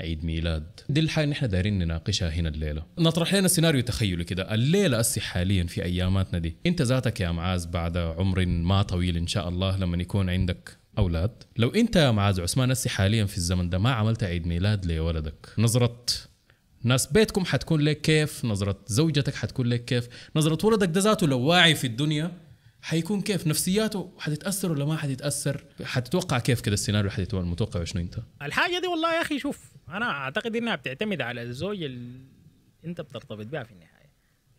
عيد 0.00 0.24
ميلاد. 0.24 0.80
دي 0.88 1.00
الحاجة 1.00 1.24
اللي 1.24 1.32
إحنا 1.32 1.48
دايرين 1.48 1.78
نناقشها 1.78 2.28
هنا 2.28 2.48
الليلة. 2.48 2.82
نطرح 2.98 3.34
لنا 3.34 3.48
سيناريو 3.48 3.82
تخيلي 3.82 4.24
كده. 4.24 4.54
الليلة 4.54 5.00
أسي 5.00 5.20
حاليا 5.20 5.64
في 5.64 5.84
أياماتنا 5.84 6.38
دي. 6.38 6.56
أنت 6.66 6.82
ذاتك 6.82 7.20
يا 7.20 7.30
معاذ 7.30 7.66
بعد 7.66 7.96
عمر 7.96 8.46
ما 8.46 8.82
طويل 8.82 9.16
إن 9.16 9.26
شاء 9.26 9.48
الله 9.48 9.76
لما 9.76 9.96
يكون 10.02 10.30
عندك 10.30 10.78
أولاد. 10.98 11.30
لو 11.56 11.68
أنت 11.68 11.96
يا 11.96 12.10
معاذ 12.10 12.40
عثمان 12.40 12.70
أسي 12.70 12.88
حاليا 12.88 13.24
في 13.24 13.36
الزمن 13.36 13.70
ده 13.70 13.78
ما 13.78 13.92
عملت 13.92 14.24
عيد 14.24 14.46
ميلاد 14.46 14.86
لولدك 14.86 15.48
نظرة 15.58 16.04
ناس 16.82 17.06
بيتكم 17.06 17.44
حتكون 17.44 17.80
لك 17.80 18.00
كيف؟ 18.00 18.44
نظرة 18.44 18.78
زوجتك 18.86 19.34
حتكون 19.34 19.66
لك 19.66 19.84
كيف؟ 19.84 20.08
نظرة 20.36 20.66
ولدك 20.66 20.88
ده 20.88 21.00
ذاته 21.00 21.26
لو 21.26 21.40
واعي 21.40 21.74
في 21.74 21.86
الدنيا 21.86 22.32
حيكون 22.82 23.20
كيف؟ 23.20 23.46
نفسياته 23.46 24.12
حتتأثر 24.18 24.72
ولا 24.72 24.84
ما 24.84 24.96
حتتأثر؟ 24.96 25.64
حتتوقع 25.84 26.38
كيف 26.38 26.60
كده 26.60 26.74
السيناريو 26.74 27.10
حتتوقع؟ 27.10 27.44
متوقع 27.44 27.84
شنو 27.84 28.02
أنت؟ 28.02 28.18
الحاجة 28.42 28.78
دي 28.80 28.86
والله 28.86 29.14
يا 29.14 29.22
أخي 29.22 29.38
شوف 29.38 29.70
أنا 29.88 30.10
أعتقد 30.10 30.56
إنها 30.56 30.76
بتعتمد 30.76 31.20
على 31.20 31.42
الزوج 31.42 31.82
اللي 31.82 32.20
أنت 32.84 33.00
بترتبط 33.00 33.46
بها 33.46 33.62
في 33.62 33.72
النهاية. 33.72 33.90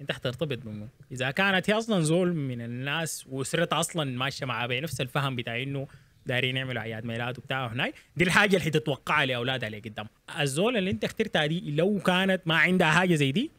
أنت 0.02 0.12
حترتبط 0.12 0.58
بمن 0.58 0.88
إذا 1.12 1.32
كانت 1.32 1.70
هي 1.70 1.78
أصلا 1.78 2.02
زول 2.04 2.34
من 2.34 2.62
الناس 2.62 3.26
واسرتها 3.30 3.80
أصلا 3.80 4.18
ماشية 4.18 4.46
معاه 4.46 4.68
بنفس 4.68 5.02
الفهم 5.02 5.36
بتاع 5.36 5.62
إنه 5.64 5.88
دايرين 6.26 6.58
يعملوا 6.58 6.82
اعياد 6.82 7.06
ميلاد 7.06 7.38
وبتاع 7.38 7.68
هناك 7.68 7.94
دي 8.16 8.24
الحاجة 8.24 8.58
اللي 8.58 8.66
حتتوقعها 8.66 9.26
لأولادها 9.26 9.68
اللي 9.68 9.80
قدام 9.80 10.08
الزول 10.40 10.78
اللي 10.78 10.92
أنت 10.92 11.04
اخترتها 11.04 11.46
دي 11.46 11.72
لو 11.72 12.00
كانت 12.00 12.42
ما 12.46 12.56
عندها 12.58 12.92
حاجة 12.92 13.16
زي 13.16 13.32
دي 13.32 13.52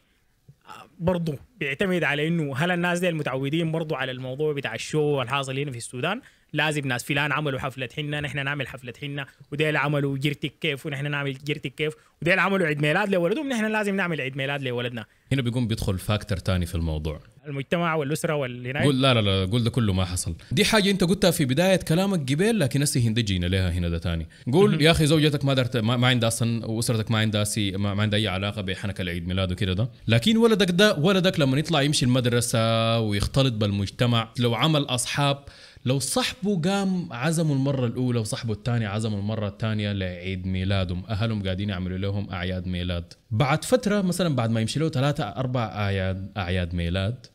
برضو 0.99 1.35
بيعتمد 1.61 2.05
على 2.05 2.29
إنه 2.29 2.57
هل 2.57 2.71
الناس 2.71 2.99
دي 3.01 3.09
المتعودين 3.09 3.73
برضو 3.73 3.95
على 3.95 4.13
الموضوع 4.13 4.53
بتاع 4.53 4.75
ال 4.75 4.85
show 4.85 5.23
الحاصل 5.23 5.59
هنا 5.59 5.71
في 5.71 5.77
السودان؟ 5.77 6.21
لازم 6.53 6.89
ناس 6.89 7.05
فلان 7.05 7.33
عملوا 7.33 7.59
حفله 7.61 7.89
حنه 7.97 8.21
نحن 8.21 8.45
نعمل 8.45 8.69
حفله 8.69 8.93
حنه 9.01 9.27
وديل 9.53 9.77
عملوا 9.77 10.19
جرتك 10.19 10.53
كيف 10.61 10.87
ونحن 10.87 11.11
نعمل 11.11 11.39
جرتك 11.45 11.75
كيف 11.75 11.93
وديل 12.23 12.39
عملوا 12.39 12.67
عيد 12.67 12.83
ميلاد 12.83 13.09
لولدهم 13.09 13.49
نحن 13.49 13.65
لازم 13.65 13.97
نعمل 13.97 14.21
عيد 14.21 14.37
ميلاد 14.37 14.63
لولدنا. 14.63 15.07
هنا 15.33 15.43
بيقوم 15.43 15.67
بيدخل 15.69 15.99
factor 15.99 16.39
تاني 16.39 16.67
في 16.67 16.75
الموضوع. 16.75 17.21
المجتمع 17.47 17.95
والأسرة 17.95 18.35
والهناك 18.35 18.83
قول 18.83 19.03
لا 19.03 19.15
لا 19.15 19.21
لا 19.21 19.51
قول 19.51 19.65
ده 19.65 19.71
كله 19.71 19.93
ما 19.93 20.05
حصل. 20.05 20.35
دي 20.53 20.65
حاجة 20.65 20.91
انت 20.91 21.05
قلتها 21.05 21.31
في 21.31 21.45
بداية 21.45 21.77
كلامك 21.77 22.33
قبل 22.33 22.59
لكن 22.61 22.83
هسه 22.83 23.01
هندي 23.01 23.23
جينا 23.23 23.47
لها 23.47 23.71
هنا 23.71 23.89
ده 23.89 23.99
تاني. 23.99 24.27
قول 24.53 24.83
يا 24.83 24.91
أخي 24.91 25.07
زوجتك 25.07 25.45
ما 25.45 25.55
درت 25.55 25.77
ما, 25.77 25.97
ما 25.97 26.07
عندها 26.07 26.29
أصلا 26.29 26.67
وأسرتك 26.67 27.11
ما 27.11 27.19
عندها 27.19 27.45
سي 27.45 27.71
ما, 27.71 27.95
ما 27.95 28.03
عندها 28.03 28.19
أي 28.19 28.29
علاقة 28.29 28.63
بحنك 28.63 29.01
العيد 29.01 29.29
ميلاد 29.29 29.53
وكده 29.53 29.73
ده. 29.73 29.91
لكن 30.09 30.37
ولدك 30.37 30.71
ده 30.71 30.95
ولدك 30.95 31.41
لما 31.41 31.59
يطلع 31.59 31.83
يمشي 31.83 32.05
المدرسة 32.05 32.99
ويختلط 33.01 33.53
بالمجتمع 33.55 34.33
لو 34.39 34.55
عمل 34.55 34.83
أصحاب 34.83 35.45
لو 35.85 35.99
صاحبه 35.99 36.61
قام 36.61 37.13
عزموا 37.13 37.55
المرة 37.55 37.87
الأولى 37.87 38.19
وصاحبه 38.19 38.53
الثاني 38.53 38.87
عزموا 38.87 39.19
المرة 39.19 39.49
الثانية 39.49 39.93
لعيد 39.93 40.47
ميلادهم. 40.47 41.05
أهلهم 41.05 41.43
قاعدين 41.43 41.69
يعملوا 41.69 41.99
لهم 41.99 42.31
أعياد 42.31 42.69
ميلاد. 42.69 43.13
بعد 43.31 43.65
فترة 43.65 44.01
مثلا 44.03 44.37
بعد 44.37 44.51
ما 44.51 44.61
يمشي 44.61 44.81
له 44.81 44.89
ثلاثة 44.89 45.25
أربع 45.25 45.65
أعياد 45.65 46.33
أعياد 46.37 46.75
ميلاد 46.75 47.27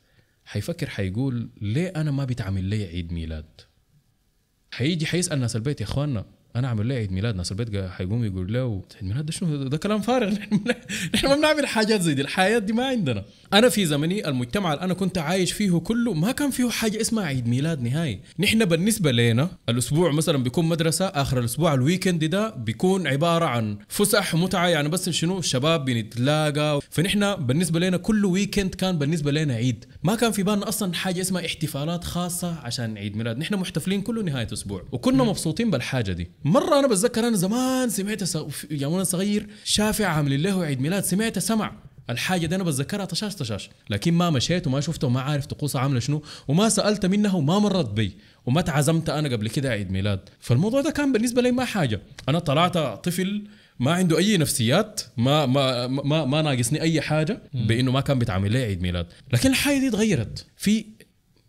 حيفكر 0.45 0.89
حيقول 0.89 1.49
ليه 1.61 1.87
أنا 1.87 2.11
ما 2.11 2.25
بيتعمل 2.25 2.63
لي 2.63 2.85
عيد 2.85 3.13
ميلاد؟ 3.13 3.61
حيجي 4.71 5.05
حيسأل 5.05 5.39
ناس 5.39 5.55
البيت 5.55 5.81
يا 5.81 5.85
إخواننا. 5.85 6.25
أنا 6.57 6.67
اعمل 6.67 6.85
لي 6.85 6.93
عيد 6.93 7.11
ميلاد 7.11 7.35
ناس 7.35 7.51
البيت 7.51 7.89
حيقوم 7.89 8.25
يقول 8.25 8.53
له 8.53 8.81
عيد 8.95 9.03
ميلاد 9.03 9.25
ده 9.25 9.31
شنو؟ 9.31 9.63
ده 9.63 9.77
كلام 9.77 10.01
فارغ. 10.01 10.33
نحن 11.15 11.27
ما 11.27 11.35
بنعمل 11.35 11.67
حاجات 11.67 12.01
زي 12.01 12.13
دي 12.13 12.21
الحياة 12.21 12.57
دي 12.57 12.73
ما 12.73 12.85
عندنا. 12.85 13.23
أنا 13.53 13.69
في 13.69 13.85
زمني 13.85 14.27
المجتمع 14.27 14.73
اللي 14.73 14.83
أنا 14.83 14.93
كنت 14.93 15.17
عايش 15.17 15.51
فيه 15.51 15.77
كله 15.79 16.13
ما 16.13 16.31
كان 16.31 16.49
فيه 16.51 16.69
حاجة 16.69 17.01
اسمها 17.01 17.25
عيد 17.25 17.47
ميلاد 17.47 17.81
نهائي. 17.81 18.19
نحن 18.39 18.65
بالنسبة 18.65 19.11
لنا 19.11 19.49
الأسبوع 19.69 20.11
مثلا 20.11 20.37
بيكون 20.37 20.65
مدرسة 20.65 21.05
آخر 21.05 21.39
الأسبوع 21.39 21.73
ال 21.73 21.80
weekend 21.80 22.25
ده 22.25 22.49
بيكون 22.55 23.07
عبارة 23.07 23.45
عن 23.45 23.77
فسح 23.87 24.35
متعة 24.35 24.67
يعني 24.67 24.89
بس 24.89 25.09
شنو؟ 25.09 25.39
الشباب 25.39 25.85
بنتلاقى. 25.85 26.79
فنحن 26.89 27.35
بالنسبة 27.35 27.79
لنا 27.79 27.97
كل 27.97 28.25
weekend 28.25 28.75
كان 28.75 28.97
بالنسبة 28.97 29.31
لنا 29.31 29.53
عيد. 29.53 29.85
ما 30.03 30.15
كان 30.15 30.31
في 30.31 30.43
بالنا 30.43 30.69
أصلا 30.69 30.93
حاجة 30.93 31.21
اسمها 31.21 31.45
احتفالات 31.45 32.03
خاصة 32.03 32.59
عشان 32.59 32.97
عيد 32.97 33.17
ميلاد. 33.17 33.37
نحن 33.37 33.55
محتفلين 33.55 34.01
كل 34.01 34.25
نهاية 34.25 34.47
أسبوع. 34.53 34.83
وكنا 34.91 35.23
مبسوطين 35.23 35.71
بالحاجة 35.71 36.11
دي. 36.11 36.31
مرة 36.47 36.79
أنا 36.79 36.87
بتذكر 36.87 37.27
أنا 37.27 37.37
زمان 37.37 37.89
سمعت 37.89 38.23
س... 38.23 38.37
يوم 38.71 38.93
أنا 38.93 39.03
صغير 39.03 39.47
شافع 39.63 40.05
عامل 40.05 40.43
له 40.43 40.63
عيد 40.63 40.81
ميلاد 40.81 41.03
سمعت 41.03 41.39
سمع. 41.39 41.73
الحاجة 42.09 42.45
دي 42.45 42.55
أنا 42.55 42.63
بتذكرها 42.63 43.05
طشاش 43.05 43.35
طشاش. 43.35 43.69
لكن 43.89 44.13
ما 44.13 44.29
مشيت 44.29 44.67
وما 44.67 44.81
شفته 44.81 45.07
وما 45.07 45.21
عارف 45.21 45.45
طقوسها 45.45 45.81
عاملة 45.81 45.99
شنو 45.99 46.23
وما 46.47 46.69
سألت 46.69 47.05
منها 47.05 47.35
وما 47.35 47.59
مرت 47.59 47.89
بي 47.89 48.17
وما 48.45 48.61
تعزمت 48.61 49.09
أنا 49.09 49.29
قبل 49.29 49.49
كده 49.49 49.69
عيد 49.69 49.91
ميلاد. 49.91 50.19
فالموضوع 50.39 50.81
ده 50.81 50.91
كان 50.91 51.11
بالنسبة 51.11 51.41
لي 51.41 51.51
ما 51.51 51.65
حاجة. 51.65 52.01
أنا 52.29 52.39
طلعت 52.39 52.77
طفل 52.77 53.47
ما 53.79 53.93
عنده 53.93 54.17
أي 54.17 54.37
نفسيات 54.37 55.01
ما 55.17 55.45
ما 55.45 55.87
ما, 55.87 56.25
ما 56.25 56.41
ناقصني 56.41 56.81
أي 56.81 57.01
حاجة 57.01 57.41
بإنه 57.53 57.91
ما 57.91 58.01
كان 58.01 58.19
بيتعمل 58.19 58.51
لي 58.51 58.63
عيد 58.63 58.81
ميلاد. 58.81 59.07
لكن 59.33 59.49
الحاجة 59.49 59.79
دي 59.79 59.89
تغيرت 59.89 60.45
في 60.57 60.85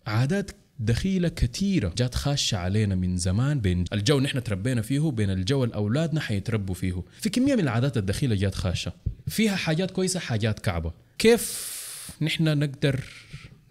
عادات 0.06 0.50
دخيلة 0.78 1.28
كثيرة 1.28 1.92
جات 1.96 2.14
خاشة 2.14 2.56
علينا 2.56 2.94
من 2.94 3.16
زمان 3.16 3.60
بين 3.60 3.84
الجو 3.92 4.24
إحنا 4.24 4.40
تربينا 4.40 4.82
فيه 4.82 5.00
وبين 5.00 5.30
الجو 5.30 5.64
اللي 5.64 5.74
أولادنا 5.74 6.20
حيتربوا 6.20 6.74
فيه. 6.74 7.02
في 7.20 7.30
كمية 7.30 7.54
من 7.54 7.60
العادات 7.60 7.96
الدخيلة 7.96 8.34
جات 8.34 8.54
خاشة. 8.54 8.92
فيها 9.28 9.56
حاجات 9.56 9.90
كويسة 9.90 10.20
حاجات 10.20 10.58
كعبة. 10.58 10.92
كيف 11.18 11.78
نحن 12.22 12.58
نقدر 12.58 13.04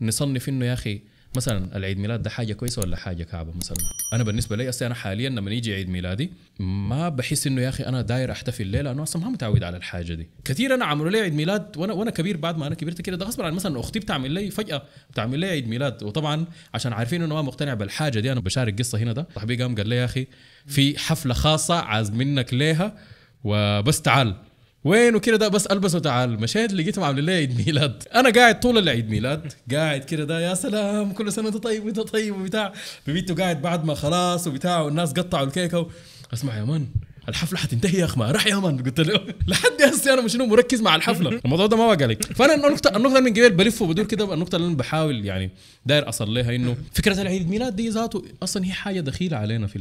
نصنف 0.02 0.50
إنه 0.50 0.66
يا 0.66 0.74
أخي 0.74 1.02
مثلا 1.38 1.78
العيد 1.78 2.00
ميلاد 2.00 2.22
ده 2.22 2.30
حاجة 2.30 2.54
كويسة 2.54 2.82
ولا 2.82 2.98
حاجة 2.98 3.24
كعبة 3.24 3.52
مثلا؟ 3.58 3.78
أنا 4.14 4.24
بالنسبة 4.24 4.56
لي 4.56 4.70
أصلا 4.70 4.88
أنا 4.88 4.96
حاليا 4.96 5.30
لما 5.30 5.52
يجي 5.52 5.74
عيد 5.74 5.90
ميلادي 5.90 6.32
ما 6.60 7.10
بحس 7.10 7.48
إنه 7.48 7.62
يا 7.62 7.70
أخي 7.70 7.84
أنا 7.84 8.02
داير 8.02 8.32
أحتفل 8.32 8.68
ليه؟ 8.68 8.82
لأنه 8.82 9.04
أصلا 9.04 9.22
ما 9.22 9.30
متعود 9.30 9.64
على 9.64 9.78
الحاجة 9.78 10.14
دي. 10.14 10.30
كثير 10.46 10.74
أنا 10.74 10.86
عملوا 10.86 11.10
لي 11.10 11.20
عيد 11.20 11.34
ميلاد 11.34 11.78
وأنا 11.78 11.94
وأنا 11.94 12.12
كبير 12.12 12.38
بعد 12.38 12.58
ما 12.58 12.68
أنا 12.68 12.76
كبرت 12.76 13.02
كده. 13.02 13.18
ده 13.18 13.26
غصب 13.26 13.42
عن 13.42 13.54
مثلا 13.54 13.80
أختي 13.80 14.00
بتعمل 14.00 14.32
لي 14.32 14.52
فجأة 14.52 14.84
بتعمل 15.12 15.40
لي 15.40 15.48
عيد 15.48 15.68
ميلاد. 15.68 16.04
وطبعا 16.04 16.46
عشان 16.74 16.94
عارفين 16.94 17.22
إنه 17.22 17.36
ما 17.36 17.42
مقتنع 17.42 17.74
بالحاجة 17.74 18.20
دي 18.20 18.32
أنا 18.32 18.40
بشارك 18.40 18.80
قصة 18.80 18.98
هنا 18.98 19.14
ده. 19.14 19.28
صاحبي 19.36 19.56
قام 19.64 19.76
قال 19.76 19.88
لي 19.90 19.96
يا 19.96 20.06
أخي 20.06 20.28
في 20.68 21.00
حفلة 21.00 21.34
خاصة 21.34 21.76
عاز 21.80 22.12
منك 22.12 22.54
ليها 22.54 22.98
وبس 23.44 24.02
تعال. 24.02 24.36
وين 24.84 25.16
وكده 25.16 25.38
ده؟ 25.38 25.48
بس 25.48 25.68
ألبس 25.68 25.96
وتعال. 25.96 26.42
مشيت 26.42 26.74
لقيتهم 26.74 27.04
عاملين 27.04 27.26
لي 27.26 27.32
عيد 27.32 27.58
ميلاد. 27.68 28.04
أنا 28.16 28.30
قاعد 28.30 28.60
طول 28.60 28.78
العيد 28.78 29.10
ميلاد. 29.10 29.54
قاعد 29.72 30.04
كده 30.04 30.24
ده 30.24 30.40
يا 30.40 30.54
سلام 30.54 31.12
كل 31.12 31.32
سنة 31.32 31.46
وأنت 31.46 31.58
طيب 31.58 31.86
وأنت 31.86 32.00
طيب. 32.00 32.36
وبتاع. 32.42 32.74
ببيته 33.08 33.36
قاعد 33.36 33.62
بعد 33.62 33.86
ما 33.86 33.94
خلاص 33.96 34.48
وبتاع 34.48 34.82
والناس 34.82 35.12
قطعوا 35.14 35.48
الكيكة 35.48 35.80
و... 35.80 35.88
أسمع 36.34 36.58
يا 36.58 36.64
مان 36.64 36.88
الحفلة 37.30 37.60
حتنتهي 37.60 38.00
يا 38.00 38.06
اخ 38.06 38.18
ما 38.18 38.32
راح 38.32 38.48
يا 38.48 38.56
مان 38.56 38.78
قلت 38.84 39.00
له 39.00 39.20
لحد 39.48 39.82
هسه 39.82 40.14
أنا 40.14 40.22
مش 40.22 40.36
مركز 40.36 40.82
مع 40.82 40.96
الحفلة. 40.96 41.42
الموضوع 41.46 41.66
ده 41.66 41.78
ما 41.78 41.96
بقى 41.96 42.08
لي 42.08 42.16
فأنا 42.16 42.56
النقطه 42.56 42.98
النقطة 42.98 43.20
من 43.20 43.32
قبل 43.32 43.50
بلف 43.50 43.82
وبدور 43.82 44.06
كده 44.06 44.34
النقطة 44.34 44.56
اللي 44.56 44.68
أنا 44.68 44.76
بحاول 44.76 45.26
يعني 45.26 45.52
داير 45.86 46.10
أصل 46.10 46.34
لها 46.34 46.56
إنه 46.56 46.78
فكرة 46.94 47.22
العيد 47.22 47.42
الميلاد 47.42 47.76
دي 47.76 47.90
ذاته 47.90 48.24
أصلا 48.44 48.66
هي 48.66 48.72
حاجة 48.72 49.00
دخيلة 49.00 49.38
علينا 49.38 49.68
في 49.68 49.76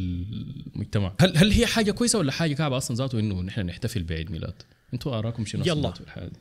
المجتمع. 0.74 1.12
هل 1.20 1.36
هل 1.36 1.50
هي 1.52 1.66
حاجة 1.66 1.90
كويسة 1.90 2.18
ولا 2.18 2.32
حاجة 2.32 2.54
كعبة 2.54 2.76
أصلا 2.76 2.96
ذاته 2.96 3.18
إنه 3.18 3.42
نحن 3.42 3.60
نحتفل 3.60 4.02
بعيد 4.02 4.30
ميلاد؟ 4.30 4.54
أنتوا 4.94 5.18
اراكم 5.18 5.44
شنو 5.44 5.64
يلا. 5.66 5.92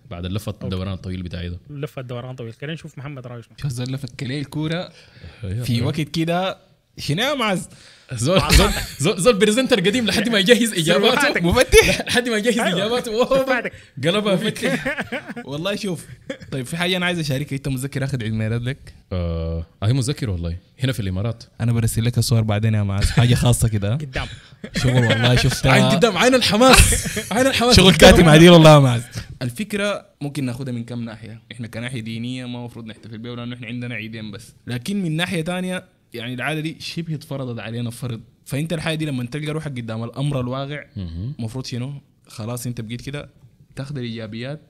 بعد 0.10 0.26
اللفة 0.26 0.56
الدوران 0.64 0.94
الطويل 0.94 1.24
بتاعي 1.24 1.50
ده. 1.50 1.60
لفة 1.70 2.02
دوران 2.02 2.36
طويل 2.36 2.54
خلينا 2.54 2.74
نشوف 2.74 2.98
محمد 2.98 3.28
رايه 3.28 3.42
شنو 3.42 3.54
شو 3.62 3.68
زول 3.68 3.94
لفك 3.94 4.10
كلي 4.20 4.40
الكوره 4.40 4.92
في 5.64 5.82
وقت 5.82 6.02
كده 6.02 6.58
شنو 6.98 7.22
يا 7.24 7.34
معز. 7.34 7.70
زول 8.14 8.42
زول 8.54 8.70
زول, 9.00 9.22
زول 9.22 9.34
presenter 9.38 9.80
قديم 9.80 10.06
لحد 10.06 10.30
ما 10.30 10.40
يجهز 10.40 10.74
إجاباته. 10.80 11.42
مفتح. 11.42 12.02
لحد 12.08 12.30
ما 12.30 12.38
يجهز 12.38 12.60
أيوة. 12.60 12.78
إجاباته. 12.80 13.24
قلبها 14.04 14.36
فيك. 14.36 14.72
والله 15.50 15.76
شوف 15.76 16.06
طيب 16.52 16.66
في 16.66 16.78
حاجة 16.78 16.98
أنا 16.98 17.06
عايز 17.06 17.20
أشاركك. 17.20 17.54
أنت 17.54 17.68
متذكر 17.68 18.04
أخذ 18.04 18.24
عيد 18.24 18.34
ميلاد 18.34 18.64
لك؟ 18.64 18.78
آه 19.12 19.66
هي 19.84 19.94
مذكر 19.94 20.30
والله. 20.30 20.58
هنا 20.84 20.92
في 20.92 21.00
الإمارات. 21.00 21.44
أنا 21.62 21.72
برسل 21.74 22.06
لك 22.06 22.18
الصور 22.18 22.42
بعدين 22.42 22.74
يا 22.74 22.84
معز 22.84 23.06
حاجة 23.10 23.36
خاصة 23.36 23.68
كده. 23.68 23.94
قدام. 23.96 24.28
شغل 24.78 24.94
والله 25.06 25.36
شفتها 25.36 25.72
عين 25.72 25.84
قدام. 25.84 26.18
عين 26.18 26.36
الحماس. 26.36 27.08
عين 27.32 27.48
الحماس. 27.48 27.76
شغل 27.76 27.94
كاتم 27.96 28.30
عديل 28.30 28.50
والله 28.50 28.74
يا 28.74 28.80
معز 28.80 29.02
الفكرة 29.42 30.06
ممكن 30.22 30.44
ناخذها 30.46 30.72
من 30.74 30.84
كم 30.86 31.02
ناحية؟ 31.06 31.42
إحنا 31.52 31.68
كناحية 31.68 32.02
دينية 32.02 32.46
ما 32.46 32.60
المفروض 32.60 32.86
نحتفل 32.86 33.18
بها 33.18 33.36
لأنه 33.36 33.56
إحنا 33.56 33.68
عندنا 33.68 33.96
عيدين 33.96 34.32
بس. 34.32 34.44
لكن 34.68 35.04
من 35.04 35.16
ناحية 35.16 35.42
تانية 35.42 35.84
يعني 36.16 36.34
العادة 36.34 36.60
دي 36.60 36.76
شبه 36.80 37.16
اتفرضت 37.16 37.60
علينا 37.60 37.90
فرض. 37.90 38.22
فأنت 38.46 38.74
الحاجة 38.74 38.96
دي 38.96 39.06
لما 39.06 39.26
تلقى 39.26 39.48
روحك 39.52 39.72
قدام 39.72 40.04
الأمر 40.04 40.40
الواقع 40.42 40.86
المفروض 41.40 41.66
شنو؟ 41.66 41.94
خلاص 42.28 42.68
أنت 42.68 42.82
بقيت 42.82 43.02
كده 43.02 43.30
تاخذ 43.76 43.98
الإيجابيات 43.98 44.62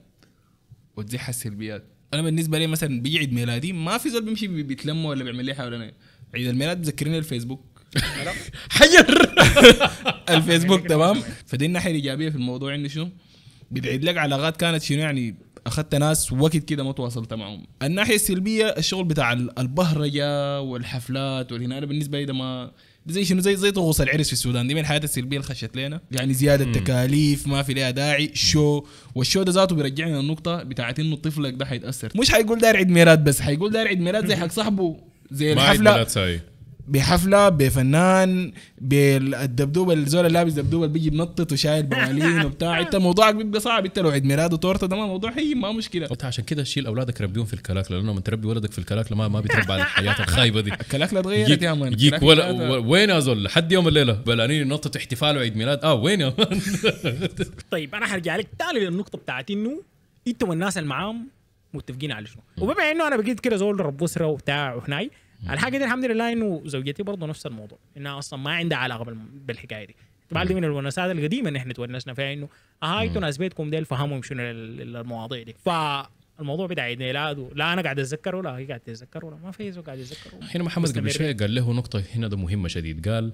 وتزح 0.96 1.28
السلبيات. 1.28 1.84
أنا 2.14 2.22
بالنسبة 2.22 2.58
لي 2.58 2.66
مثلا 2.66 3.00
بيجي 3.02 3.18
عيد 3.18 3.32
ميلادي 3.32 3.72
ما 3.72 3.98
في 3.98 4.10
زول 4.10 4.24
بيمشي 4.24 4.46
بي- 4.46 4.62
بيتلم 4.62 5.04
ولا 5.04 5.24
بيعمل 5.24 5.44
لي 5.44 5.54
حاجة 5.54 5.94
عيد 6.34 6.46
الميلاد 6.46 6.80
بذكرني 6.80 7.18
الفيسبوك. 7.18 7.64
حجر. 8.70 9.32
الفيسبوك 10.36 10.86
تمام؟ 10.86 11.22
فدي 11.46 11.66
الناحية 11.66 11.90
الإيجابية 11.90 12.28
في 12.30 12.36
الموضوع 12.36 12.72
عندي 12.72 12.88
شنو؟ 12.88 13.08
بتعيد 13.70 14.04
لك 14.04 14.16
علاقات 14.16 14.56
كانت 14.56 14.82
شنو 14.82 14.98
يعني؟ 14.98 15.34
أخذت 15.66 15.94
ناس 15.94 16.32
وقت 16.32 16.56
كده 16.56 16.84
ما 16.84 16.92
تواصلت 16.92 17.34
معهم. 17.34 17.66
الناحية 17.82 18.14
السلبية 18.14 18.66
الشغل 18.66 19.04
بتاع 19.04 19.32
ال- 19.32 19.58
البهرجة 19.58 20.60
والحفلات 20.60 21.52
والهنا. 21.52 21.78
أنا 21.78 21.86
بالنسبة 21.86 22.18
لي 22.18 22.24
ده 22.24 22.32
ما 22.32 22.70
ده 23.06 23.12
زي 23.12 23.24
شنو؟ 23.24 23.40
زي 23.40 23.56
زي 23.56 23.70
طقوس 23.70 24.00
العرس 24.00 24.26
في 24.26 24.32
السودان. 24.32 24.68
دي 24.68 24.74
من 24.74 24.80
الحياة 24.80 25.00
السلبية 25.04 25.36
اللي 25.36 25.48
خشت 25.48 25.76
لنا. 25.76 26.00
يعني 26.10 26.34
زيادة 26.34 26.72
تكاليف 26.72 27.46
ما 27.46 27.62
في 27.62 27.74
لها 27.74 27.90
داعي. 27.90 28.30
show؟ 28.34 28.82
وال 29.14 29.23
show 29.23 29.42
ده 29.42 29.52
ذاته 29.52 29.76
بيرجعنا 29.76 30.16
للنقطة 30.16 30.62
بتاعت 30.62 31.00
إنه 31.00 31.16
طفلك 31.16 31.54
ده 31.54 31.64
حيتأثر. 31.66 32.12
مش 32.16 32.30
حيقول 32.30 32.58
داير 32.58 32.76
عيد 32.76 32.88
ميلاد 32.90 33.24
بس 33.24 33.40
حيقول 33.40 33.72
داير 33.72 33.88
عيد 33.88 34.00
ميلاد 34.00 34.26
زي 34.26 34.36
حق 34.40 34.50
صاحبه 34.50 34.96
زي 35.30 35.52
الحفلة. 35.52 36.04
بحفلة 36.88 37.48
بفنان 37.48 38.52
بالدبدوب 38.78 39.90
الزول 39.90 40.26
اللي 40.26 40.38
لابس 40.38 40.52
دبدوب 40.52 40.82
اللي 40.82 40.92
بيجي 40.92 41.10
بنطط 41.10 41.52
وشايل 41.52 41.82
بوالين 41.82 42.44
وبتاع. 42.44 42.80
انت 42.80 42.96
موضوعك 42.96 43.34
بيبقى 43.34 43.60
صعب. 43.60 43.84
انت 43.84 43.98
لو 43.98 44.08
عيد 44.10 44.24
ميلاد 44.24 44.52
وتورته 44.52 44.86
ده 44.86 44.96
ما 44.96 45.06
موضوع 45.06 45.30
هي 45.30 45.54
ما 45.54 45.72
مشكلة. 45.72 46.08
انت 46.10 46.24
عشان 46.24 46.44
كده 46.44 46.64
شيل 46.64 46.86
أولادك 46.86 47.20
ربيهم 47.20 47.44
في 47.44 47.54
الكلاكله 47.54 47.96
لأنه 47.98 48.12
لما 48.12 48.20
تربي 48.20 48.46
ولدك 48.46 48.72
في 48.72 48.78
الكلاكله 48.78 49.18
ما 49.18 49.28
ما 49.28 49.40
بيتربى 49.40 49.72
على 49.72 49.82
الحياة 49.82 50.20
الخايبة 50.20 50.60
دي. 50.60 50.72
الكلاكله 50.72 51.20
اتغيرت 51.20 51.48
يجيك, 51.50 51.62
يا 51.62 51.74
man. 51.74 51.92
يجيك 51.92 52.22
ولا 52.22 52.50
وين 52.76 53.10
يا 53.10 53.20
زول؟ 53.20 53.44
لحد 53.44 53.72
يوم 53.72 53.88
الليلة. 53.88 54.12
بلانين 54.12 54.68
نطة 54.68 54.98
احتفال 54.98 55.36
وعيد 55.36 55.56
ميلاد. 55.56 55.84
آه 55.84 55.94
وين 55.94 56.20
يا 56.20 56.34
man؟ 56.38 56.60
طيب 57.70 57.94
أنا 57.94 58.06
حرجع 58.06 58.36
لك. 58.36 58.48
تالي 58.58 58.80
للنقطة 58.86 59.18
بتاعت 59.18 59.50
إنه 59.50 59.82
انت 60.28 60.42
والناس 60.42 60.78
اللي 60.78 60.88
معاهم 60.88 61.28
متفقين 61.74 62.12
على 62.12 62.26
شنو. 62.26 62.42
وبما 62.60 62.90
إنه 62.90 63.06
أنا 63.08 63.16
بقيت 63.16 63.40
كده 63.40 63.56
زول 63.56 63.80
رب 63.80 64.02
أسرة 64.02 64.26
وبتاع 64.26 64.74
وهناي 64.74 65.10
الحاجة 65.50 65.78
دي 65.78 65.84
الحمد 65.84 66.04
لله 66.04 66.32
إنه 66.32 66.62
زوجتي 66.64 67.02
برضه 67.02 67.26
نفس 67.26 67.46
الموضوع 67.46 67.78
إنها 67.96 68.18
أصلا 68.18 68.38
ما 68.38 68.50
عندها 68.50 68.78
علاقة 68.78 69.16
بالحكاية 69.46 69.86
دي. 69.86 69.96
بعد 70.30 70.52
من 70.52 70.64
الونسات 70.64 71.10
القديمة 71.10 71.48
اللي 71.48 71.58
إحنا 71.58 71.72
تونسنا 71.72 72.14
فيها 72.14 72.32
إنه 72.32 72.48
آه 72.82 73.02
أنتوا 73.02 73.20
ناس 73.20 73.36
بيتكم 73.38 73.70
ديل 73.70 73.84
فهموا 73.84 74.22
شنو 74.22 74.42
ال- 74.42 74.80
ال- 74.82 74.96
المواضيع 74.96 75.42
دي. 75.42 75.54
فالموضوع 75.64 76.66
بتاع 76.66 76.84
عيد 76.84 76.98
ميلاد 76.98 77.48
لا 77.54 77.72
أنا 77.72 77.82
قاعد 77.82 77.98
اتذكر 77.98 78.36
ولا 78.36 78.50
هي 78.58 78.64
قاعد 78.66 78.80
تتذكر 78.80 79.24
ولا 79.26 79.36
ما 79.36 79.50
في 79.50 79.72
زول 79.72 79.84
قاعد 79.84 79.98
يتذكر 79.98 80.30
هنا 80.54 80.64
محمد 80.64 80.98
قبل. 80.98 81.10
شوية 81.10 81.36
قال 81.36 81.54
له 81.54 81.72
نقطة 81.72 82.02
هنا 82.14 82.28
ده 82.28 82.36
مهمة 82.36 82.68
شديد. 82.68 83.08
قال 83.08 83.32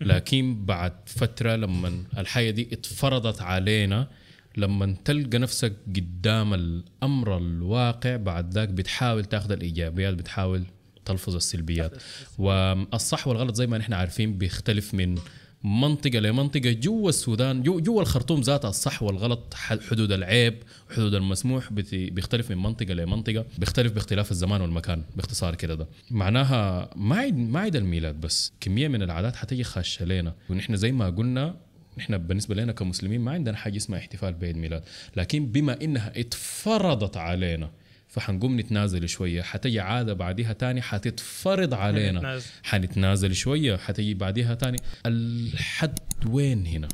لكن 0.00 0.64
بعد 0.64 0.92
فترة 1.06 1.56
لما 1.56 2.04
الحياة 2.18 2.50
دي 2.50 2.68
اتفرضت 2.72 3.42
علينا 3.42 4.08
لما 4.56 4.96
تلقى 5.04 5.38
نفسك 5.38 5.72
قدام 5.96 6.54
الأمر 6.54 7.36
الواقع 7.38 8.16
بعد 8.16 8.54
ذاك 8.54 8.68
بتحاول 8.68 9.24
تاخذ 9.24 9.52
الإيجابيات 9.52 10.14
بتحاول 10.14 10.64
تلفظ 11.04 11.36
السلبيات. 11.36 11.92
والصح 12.38 13.28
والغلط 13.28 13.54
زي 13.54 13.66
ما 13.66 13.78
نحن 13.78 13.92
عارفين 13.92 14.38
بيختلف 14.38 14.94
من 14.94 15.18
منطقة 15.64 16.18
لمنطقة. 16.18 16.72
جوا 16.72 17.08
السودان 17.08 17.62
جو 17.62 17.80
جوا 17.80 18.02
الخرطوم 18.02 18.40
ذاتها 18.40 18.68
الصح 18.68 19.02
والغلط 19.02 19.54
حدود 19.54 20.12
العيب 20.12 20.62
حدود 20.90 21.14
المسموح 21.14 21.72
بيختلف 21.72 22.50
من 22.50 22.58
منطقة 22.58 22.94
لمنطقة 22.94 23.44
بيختلف 23.58 23.92
باختلاف 23.92 24.30
الزمان 24.30 24.60
والمكان 24.60 25.04
باختصار 25.16 25.54
كده 25.54 25.74
ده. 25.74 25.86
معناها 26.10 26.90
ما 26.96 27.16
عيد 27.16 27.36
ما 27.36 27.60
عيد 27.60 27.76
الميلاد 27.76 28.20
بس 28.20 28.52
كمية 28.60 28.88
من 28.88 29.02
العادات 29.02 29.36
حتيجي 29.36 29.64
خاشه 29.64 30.04
لنا. 30.04 30.34
ونحن 30.50 30.76
زي 30.76 30.92
ما 30.92 31.10
قلنا 31.10 31.54
نحن 31.98 32.18
بالنسبة 32.18 32.54
لنا 32.54 32.72
كمسلمين 32.72 33.20
ما 33.20 33.32
عندنا 33.32 33.56
حاجة 33.56 33.76
اسمها 33.76 33.98
احتفال 33.98 34.34
بعيد 34.34 34.56
ميلاد. 34.56 34.82
لكن 35.16 35.46
بما 35.46 35.82
إنها 35.82 36.12
اتفرضت 36.20 37.16
علينا 37.16 37.70
فحنقوم 38.12 38.60
نتنازل 38.60 39.08
شوية. 39.08 39.42
حتجي 39.42 39.80
عادة 39.80 40.12
بعدها 40.12 40.52
تاني 40.52 40.82
حتتفرض 40.82 41.74
علينا. 41.74 42.40
حنتنازل. 42.62 43.34
شوية. 43.34 43.76
حتجي 43.76 44.14
بعدها 44.14 44.54
تاني 44.54 44.76
الحد 45.06 45.98
وين 46.26 46.66
هنا؟ 46.66 46.88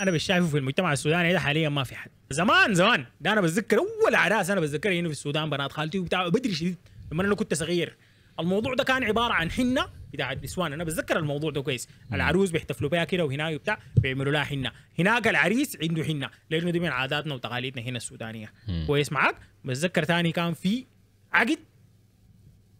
أنا 0.00 0.10
مش 0.10 0.22
شايفه 0.22 0.46
في 0.46 0.58
المجتمع 0.58 0.92
السوداني 0.92 1.32
ده 1.32 1.40
حاليا 1.40 1.68
ما 1.68 1.84
في 1.84 1.96
حد. 1.96 2.10
زمان 2.30 2.74
زمان. 2.74 3.06
ده 3.20 3.32
أنا 3.32 3.40
بتذكر 3.40 3.78
أول 3.78 4.14
اعراس 4.14 4.50
أنا 4.50 4.60
بتذكرها 4.60 5.00
هنا 5.00 5.08
في 5.08 5.14
السودان 5.14 5.50
بنات 5.50 5.72
خالتي 5.72 5.98
وبتاع. 5.98 6.28
بدري 6.28 6.54
شديد 6.54 6.76
لما 7.12 7.22
أنا 7.22 7.34
كنت 7.34 7.54
صغير. 7.54 7.96
الموضوع 8.40 8.74
ده 8.74 8.84
كان 8.84 9.04
عبارة 9.04 9.32
عن 9.32 9.50
حنة 9.50 9.86
بتاعت 10.12 10.44
نسوان 10.44 10.72
أنا 10.72 10.84
بتذكر 10.84 11.18
الموضوع 11.18 11.50
ده 11.50 11.60
كويس. 11.60 11.88
العروس 12.12 12.50
بيحتفلوا 12.50 12.90
بها 12.90 13.04
كده 13.04 13.24
وهنا 13.24 13.48
وبتاع 13.48 13.78
بيعملوا 13.96 14.32
لها 14.32 14.44
حنة. 14.44 14.72
هناك 14.98 15.28
العريس 15.28 15.78
عنده 15.82 16.04
حنة 16.04 16.30
لأنه 16.50 16.70
دي 16.70 16.80
من 16.80 16.88
عاداتنا 16.88 17.34
وتقاليدنا 17.34 17.82
هنا 17.82 17.96
السودانية. 17.96 18.52
كويس 18.86 19.12
معاك؟ 19.12 19.36
بتذكر 19.64 20.02
تاني 20.02 20.32
كان 20.32 20.54
في 20.54 20.84
عقد 21.32 21.58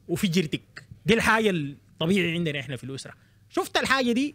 وفي 0.09 0.27
جرتك. 0.27 0.85
دي 1.07 1.15
الحاجة 1.15 1.51
الطبيعي 1.51 2.33
عندنا 2.33 2.61
إحنا 2.61 2.77
في 2.77 2.85
الأسرة. 2.85 3.15
شفت 3.51 3.77
الحاجة 3.77 4.13
دي؟ 4.13 4.35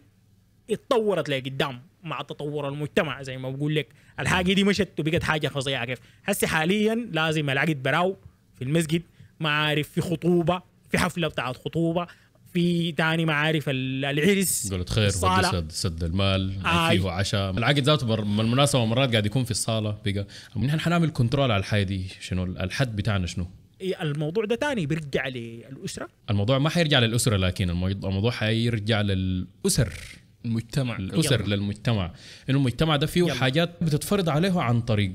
اتطورت 0.70 1.28
لقدام 1.28 1.82
مع 2.02 2.22
تطور 2.22 2.68
المجتمع 2.68 3.22
زي 3.22 3.38
ما 3.38 3.50
بقول 3.50 3.74
لك. 3.74 3.88
الحاجة 4.20 4.52
دي 4.52 4.64
مشت 4.64 5.00
وبقت 5.00 5.22
حاجة 5.22 5.48
فظيعة 5.48 5.84
كيف. 5.84 5.98
هسه 6.24 6.46
حاليا 6.46 6.94
لازم 6.94 7.50
العقد 7.50 7.82
براو 7.82 8.16
في 8.54 8.64
المسجد. 8.64 9.02
ما 9.40 9.50
عارف 9.50 9.88
في 9.88 10.00
خطوبة 10.00 10.62
في 10.90 10.98
حفلة 10.98 11.28
بتاعت 11.28 11.56
خطوبة. 11.56 12.06
في 12.52 12.92
تاني 12.92 13.24
ما 13.24 13.32
عارف 13.32 13.68
ال- 13.68 14.04
العرس 14.04 14.72
قلت 14.72 14.88
خير 14.90 15.06
الصالة. 15.06 15.50
سد, 15.52 15.72
سد 15.72 16.04
المال 16.04 16.66
آي. 16.66 16.98
فيه 16.98 17.10
عشاء 17.10 17.50
العقد 17.50 17.78
ذاته 17.78 18.06
بر- 18.06 18.20
بالمناسبه 18.20 18.84
مرات 18.84 19.10
قاعد 19.10 19.26
يكون 19.26 19.44
في 19.44 19.50
الصالة 19.50 19.98
بقى 20.06 20.26
نحن 20.56 20.80
حنعمل 20.80 21.10
كنترول 21.10 21.50
على 21.50 21.60
الحاجة 21.60 21.82
دي 21.82 22.06
شنو 22.20 22.44
الحد 22.44 22.96
بتاعنا 22.96 23.26
شنو 23.26 23.46
الموضوع 24.02 24.44
ده 24.44 24.54
تاني 24.54 24.86
بيرجع 24.86 25.28
للأسرة 25.28 26.08
الموضوع 26.30 26.58
ما 26.58 26.70
حيرجع 26.70 26.98
للأسرة 26.98 27.36
لكن 27.36 27.70
المو- 27.70 27.86
الموضوع 27.88 28.30
حيرجع 28.30 29.00
للأسر 29.00 29.92
المجتمع 30.44 30.96
الأسر 30.96 31.40
يلا. 31.40 31.54
للمجتمع 31.54 32.12
إنه 32.50 32.58
المجتمع 32.58 32.96
ده 32.96 33.06
فيه 33.06 33.20
يلا. 33.20 33.34
حاجات 33.34 33.70
بتتفرض 33.84 34.28
عليه 34.28 34.60
عن 34.60 34.80
طريق 34.80 35.12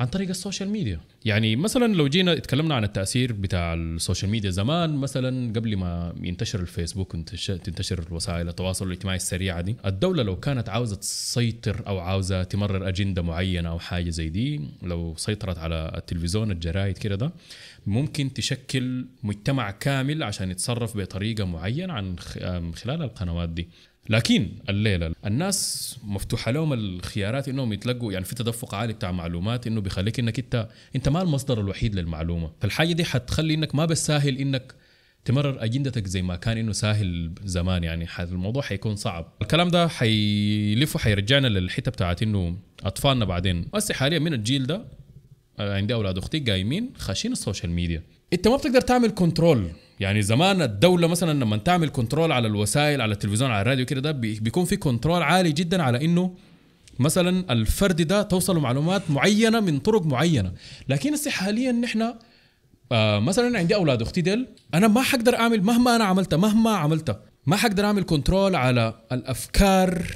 عن 0.00 0.06
طريق 0.06 0.28
ال 0.28 0.34
social 0.34 0.68
media. 0.68 1.00
يعني 1.24 1.56
مثلا 1.56 1.94
لو 1.94 2.08
جينا 2.08 2.32
اتكلمنا 2.32 2.74
عن 2.74 2.84
التأثير 2.84 3.32
بتاع 3.32 3.74
ال 3.74 3.82
social 3.82 4.30
media 4.30 4.50
زمان 4.50 4.96
مثلا 4.96 5.52
قبل 5.52 5.76
ما 5.76 6.14
ينتشر 6.22 6.60
الفيسبوك 6.60 7.14
وتنتشر 7.14 8.04
وسائل 8.10 8.48
التواصل 8.48 8.86
الاجتماعي 8.86 9.16
السريعة 9.16 9.60
دي 9.60 9.76
الدولة 9.86 10.22
لو 10.22 10.36
كانت 10.36 10.68
عاوزة 10.68 10.96
تسيطر 10.96 11.82
أو 11.86 11.98
عاوزة 11.98 12.42
تمرر 12.42 12.88
أجندة 12.88 13.22
معينة 13.22 13.68
أو 13.68 13.78
حاجة 13.78 14.10
زي 14.10 14.28
دي 14.28 14.60
لو 14.82 15.14
سيطرت 15.16 15.58
على 15.58 15.92
التلفزيون 15.96 16.50
الجرايد 16.50 16.98
كده 16.98 17.14
ده 17.16 17.32
ممكن 17.86 18.32
تشكل 18.32 19.06
مجتمع 19.22 19.70
كامل 19.70 20.22
عشان 20.22 20.50
يتصرف 20.50 20.96
بطريقة 20.96 21.44
معينة 21.44 21.92
عن 21.92 22.18
خلال 22.74 23.02
القنوات 23.02 23.48
دي. 23.48 23.68
لكن 24.10 24.48
الليلة 24.68 25.12
الناس 25.26 25.96
مفتوحة 26.04 26.50
لهم 26.50 26.72
الخيارات 26.72 27.48
إنهم 27.48 27.72
يتلقوا 27.72 28.12
يعني 28.12 28.24
في 28.24 28.34
تدفق 28.34 28.74
عالي 28.74 28.92
بتاع 28.92 29.12
معلومات 29.12 29.66
إنه 29.66 29.80
بيخليك 29.80 30.18
إنك 30.18 30.38
أنت 30.38 30.68
أنت 30.96 31.08
ما 31.08 31.22
المصدر 31.22 31.60
الوحيد 31.60 31.94
للمعلومة. 31.94 32.50
فالحاجة 32.60 32.92
دي 32.92 33.04
حتخلي 33.04 33.54
إنك 33.54 33.74
ما 33.74 33.84
بالساهل 33.84 34.38
إنك 34.38 34.74
تمرر 35.24 35.64
أجندتك 35.64 36.06
زي 36.06 36.22
ما 36.22 36.36
كان 36.36 36.58
إنه 36.58 36.72
ساهل 36.72 37.32
زمان 37.44 37.84
يعني 37.84 38.06
الموضوع 38.20 38.62
حيكون 38.62 38.96
صعب. 38.96 39.32
الكلام 39.42 39.68
ده 39.68 39.88
حيلف 39.88 40.96
وحيرجعنا 40.96 41.46
للحتة 41.46 41.90
بتاعت 41.90 42.22
إنه 42.22 42.56
أطفالنا 42.84 43.24
بعدين. 43.24 43.66
بس 43.74 43.92
حاليا 43.92 44.18
من 44.18 44.34
الجيل 44.34 44.66
ده 44.66 44.84
عندي 45.58 45.94
أولاد 45.94 46.18
أختي 46.18 46.38
قايمين 46.38 46.90
خاشين 46.98 47.32
ال 47.32 47.38
social 47.38 47.72
media. 47.72 48.02
أنت 48.32 48.48
ما 48.48 48.56
بتقدر 48.56 48.80
تعمل 48.80 49.10
control 49.10 49.70
يعني 50.00 50.22
زمان 50.22 50.62
الدولة 50.62 51.06
مثلا 51.08 51.32
لما 51.44 51.56
تعمل 51.56 51.88
control 51.88 52.32
على 52.32 52.48
الوسائل 52.48 53.00
على 53.00 53.12
التلفزيون 53.12 53.50
على 53.50 53.62
الراديو 53.62 53.86
كده 53.86 54.00
ده 54.00 54.12
بي- 54.12 54.40
بيكون 54.40 54.64
في 54.64 54.76
control 54.76 55.22
عالي 55.22 55.52
جدا 55.52 55.82
على 55.82 56.04
إنه 56.04 56.34
مثلا 56.98 57.52
الفرد 57.52 58.02
ده 58.02 58.22
توصل 58.22 58.58
معلومات 58.58 59.10
معينة 59.10 59.60
من 59.60 59.78
طرق 59.78 60.06
معينة. 60.06 60.52
لكن 60.88 61.12
هسه 61.12 61.30
حاليا 61.30 61.72
نحن 61.72 62.14
آه 62.92 63.18
مثلا 63.20 63.58
عندي 63.58 63.74
أولاد 63.74 64.02
أختي 64.02 64.20
ديل 64.20 64.46
أنا 64.74 64.88
ما 64.88 65.02
حقدر 65.02 65.34
أعمل 65.36 65.62
مهما 65.62 65.96
أنا 65.96 66.04
عملتها 66.04 66.36
مهما 66.36 66.70
عملتها 66.70 67.20
ما 67.46 67.56
حقدر 67.56 67.84
أعمل 67.84 68.02
control 68.02 68.54
على 68.56 68.94
الأفكار 69.12 70.06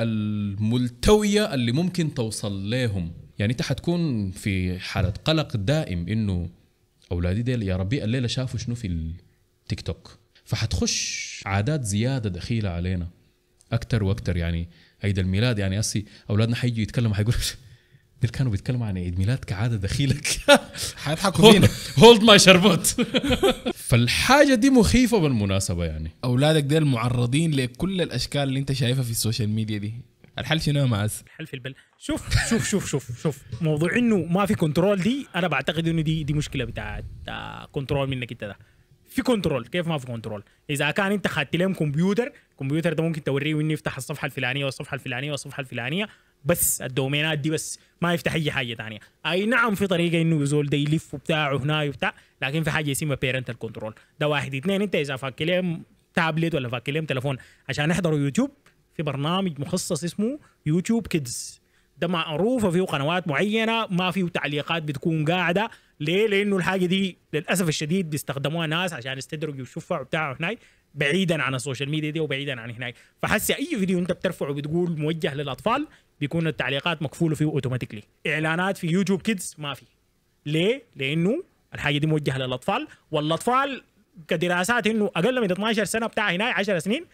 الملتوية 0.00 1.54
اللي 1.54 1.72
ممكن 1.72 2.14
توصل 2.14 2.70
لهم 2.70 3.12
يعني 3.38 3.52
أنت 3.52 3.62
حتكون 3.62 4.30
في 4.30 4.78
حالة 4.78 5.12
قلق 5.24 5.56
دائم 5.56 6.08
إنه 6.08 6.48
أولادي 7.12 7.42
ديل 7.42 7.62
يا 7.62 7.76
ربي 7.76 8.04
الليلة 8.04 8.26
شافوا 8.26 8.58
شنو 8.58 8.74
في 8.74 8.86
التيك 9.68 9.80
توك. 9.80 10.18
فحتخش 10.44 11.42
عادات 11.46 11.84
زيادة 11.84 12.30
دخيلة 12.30 12.70
علينا. 12.70 13.08
أكثر 13.72 14.04
وأكثر 14.04 14.36
يعني 14.36 14.68
عيد 15.04 15.18
الميلاد 15.18 15.58
يعني 15.58 15.78
أسي 15.78 16.04
أولادنا 16.30 16.56
حيجوا 16.56 16.82
يتكلموا 16.82 17.14
حيقولوا 17.14 17.40
دول 18.22 18.30
كانوا 18.30 18.52
بيتكلموا 18.52 18.86
عن 18.86 18.98
عيد 18.98 19.18
ميلاد 19.18 19.38
كعادة 19.38 19.76
دخيلة 19.76 20.26
حيضحكوا 21.04 21.52
فينا. 21.52 21.68
hold 22.04 22.22
my 22.22 22.38
شربوت. 22.38 22.86
فالحاجة 23.74 24.54
دي 24.54 24.70
مخيفة 24.70 25.18
بالمناسبة 25.18 25.84
يعني. 25.84 26.10
أولادك 26.24 26.62
ديل 26.64 26.84
معرضين 26.84 27.54
لكل 27.54 28.00
الأشكال 28.02 28.42
اللي 28.42 28.58
أنت 28.60 28.72
شايفها 28.72 29.02
في 29.02 29.10
ال 29.10 29.15
social 29.15 29.48
media 29.48 29.78
دي. 29.78 29.94
الحل 30.38 30.60
شنو 30.60 30.80
يا 30.80 30.84
معز؟ 30.84 31.22
الحل 31.26 31.46
في 31.46 31.54
البل. 31.54 31.74
شوف 31.98 32.48
شوف 32.50 32.68
شوف 32.68 32.86
شوف 32.90 33.22
شوف. 33.22 33.42
موضوع 33.60 33.96
إنه 33.96 34.16
ما 34.16 34.46
في 34.46 34.54
control 34.54 35.00
دي 35.02 35.26
أنا 35.36 35.48
بعتقد 35.48 35.88
إنه 35.88 36.02
دي 36.02 36.24
دي 36.24 36.32
مشكلة 36.32 36.64
بتاعت 36.64 37.04
آه، 37.28 37.66
control 37.72 38.08
منك 38.10 38.32
أنت 38.32 38.44
ده. 38.44 38.56
في 39.18 39.24
control 39.24 39.66
كيف 39.66 39.88
ما 39.88 39.98
في 39.98 40.06
control 40.06 40.42
إذا 40.70 40.90
كان 40.90 41.12
أنت 41.12 41.26
خت 41.26 41.56
لهم 41.56 41.74
كمبيوتر 41.74 42.32
الكمبيوتر 42.52 42.92
ده 42.92 43.02
ممكن 43.02 43.24
توريه 43.24 43.60
انه 43.60 43.72
يفتح 43.72 43.96
الصفحة 43.96 44.26
الفلانية 44.26 44.64
والصفحة 44.64 44.94
الفلانية 44.94 45.30
والصفحة 45.30 45.60
الفلانية 45.60 46.08
بس 46.44 46.82
ال 46.82 46.89
domainات 46.89 47.38
دي 47.38 47.50
بس 47.50 47.78
ما 48.02 48.14
يفتح 48.14 48.34
أي 48.34 48.50
حاجة 48.50 48.74
ثانية. 48.74 48.98
أي 49.26 49.46
نعم 49.46 49.74
في 49.74 49.86
طريقة 49.86 50.22
إنه 50.22 50.42
الزول 50.42 50.66
ده 50.66 50.76
يلف 50.78 51.14
وبتاع 51.14 51.52
وهنا 51.52 51.82
وبتاع 51.82 52.14
لكن 52.42 52.62
في 52.62 52.70
حاجة 52.70 52.92
اسمها 52.92 53.16
parental 53.16 53.58
control 53.58 53.94
ده 54.20 54.28
واحد. 54.28 54.54
اثنين 54.54 54.82
أنت 54.82 54.94
إذا 54.94 55.16
فاك 55.16 55.42
لهم 55.42 55.82
تابلت 56.14 56.54
ولا 56.54 56.68
فاك 56.68 56.88
لهم 56.88 57.04
تليفون 57.04 57.36
عشان 57.68 57.90
يحضروا 57.90 58.18
يوتيوب 58.18 58.50
في 58.96 59.02
برنامج 59.02 59.60
مخصص 59.60 60.04
اسمه 60.04 60.38
YouTube 60.66 61.06
Kids 61.06 61.60
ده 61.98 62.08
معروف 62.08 62.66
فيه 62.66 62.82
قنوات 62.82 63.28
معينة 63.28 63.86
ما 63.86 64.10
فيه 64.10 64.28
تعليقات 64.28 64.82
بتكون 64.82 65.24
قاعدة. 65.24 65.70
ليه؟ 66.00 66.26
لأنه 66.26 66.56
الحاجة 66.56 66.86
دي 66.86 67.16
للأسف 67.32 67.68
الشديد 67.68 68.10
بيستخدموها 68.10 68.66
ناس 68.66 68.92
عشان 68.92 69.18
يستدرجوا 69.18 69.62
يشوفوا 69.62 69.98
وبتاع 69.98 70.36
هناك 70.40 70.58
بعيدا 70.94 71.42
عن 71.42 71.54
ال 71.54 71.59
social 71.59 71.90
media 71.90 72.10
دي 72.10 72.20
وبعيدا 72.20 72.60
عن 72.60 72.70
هناك. 72.70 72.94
فحسي 73.22 73.54
أي 73.54 73.78
فيديو 73.78 73.98
أنت 73.98 74.12
بترفعه 74.12 74.52
بتقول 74.52 74.98
موجه 74.98 75.34
للأطفال 75.34 75.86
بيكون 76.20 76.46
التعليقات 76.46 77.02
مكفوله 77.02 77.34
فيه 77.34 77.44
automatically 77.44 78.02
إعلانات 78.26 78.76
في 78.76 78.86
YouTube 78.86 79.22
Kids 79.22 79.54
ما 79.58 79.74
في. 79.74 79.84
ليه؟ 80.46 80.82
لأنه 80.96 81.42
الحاجة 81.74 81.98
دي 81.98 82.06
موجهة 82.06 82.38
للأطفال. 82.38 82.88
والأطفال 83.10 83.82
كدراسات 84.28 84.86
إنه 84.86 85.10
أقل 85.16 85.40
من 85.40 85.50
12 85.50 85.84
سنة 85.84 86.06
بتاع 86.06 86.30
هناك 86.30 86.54
10 86.54 86.78
سنين 86.78 87.04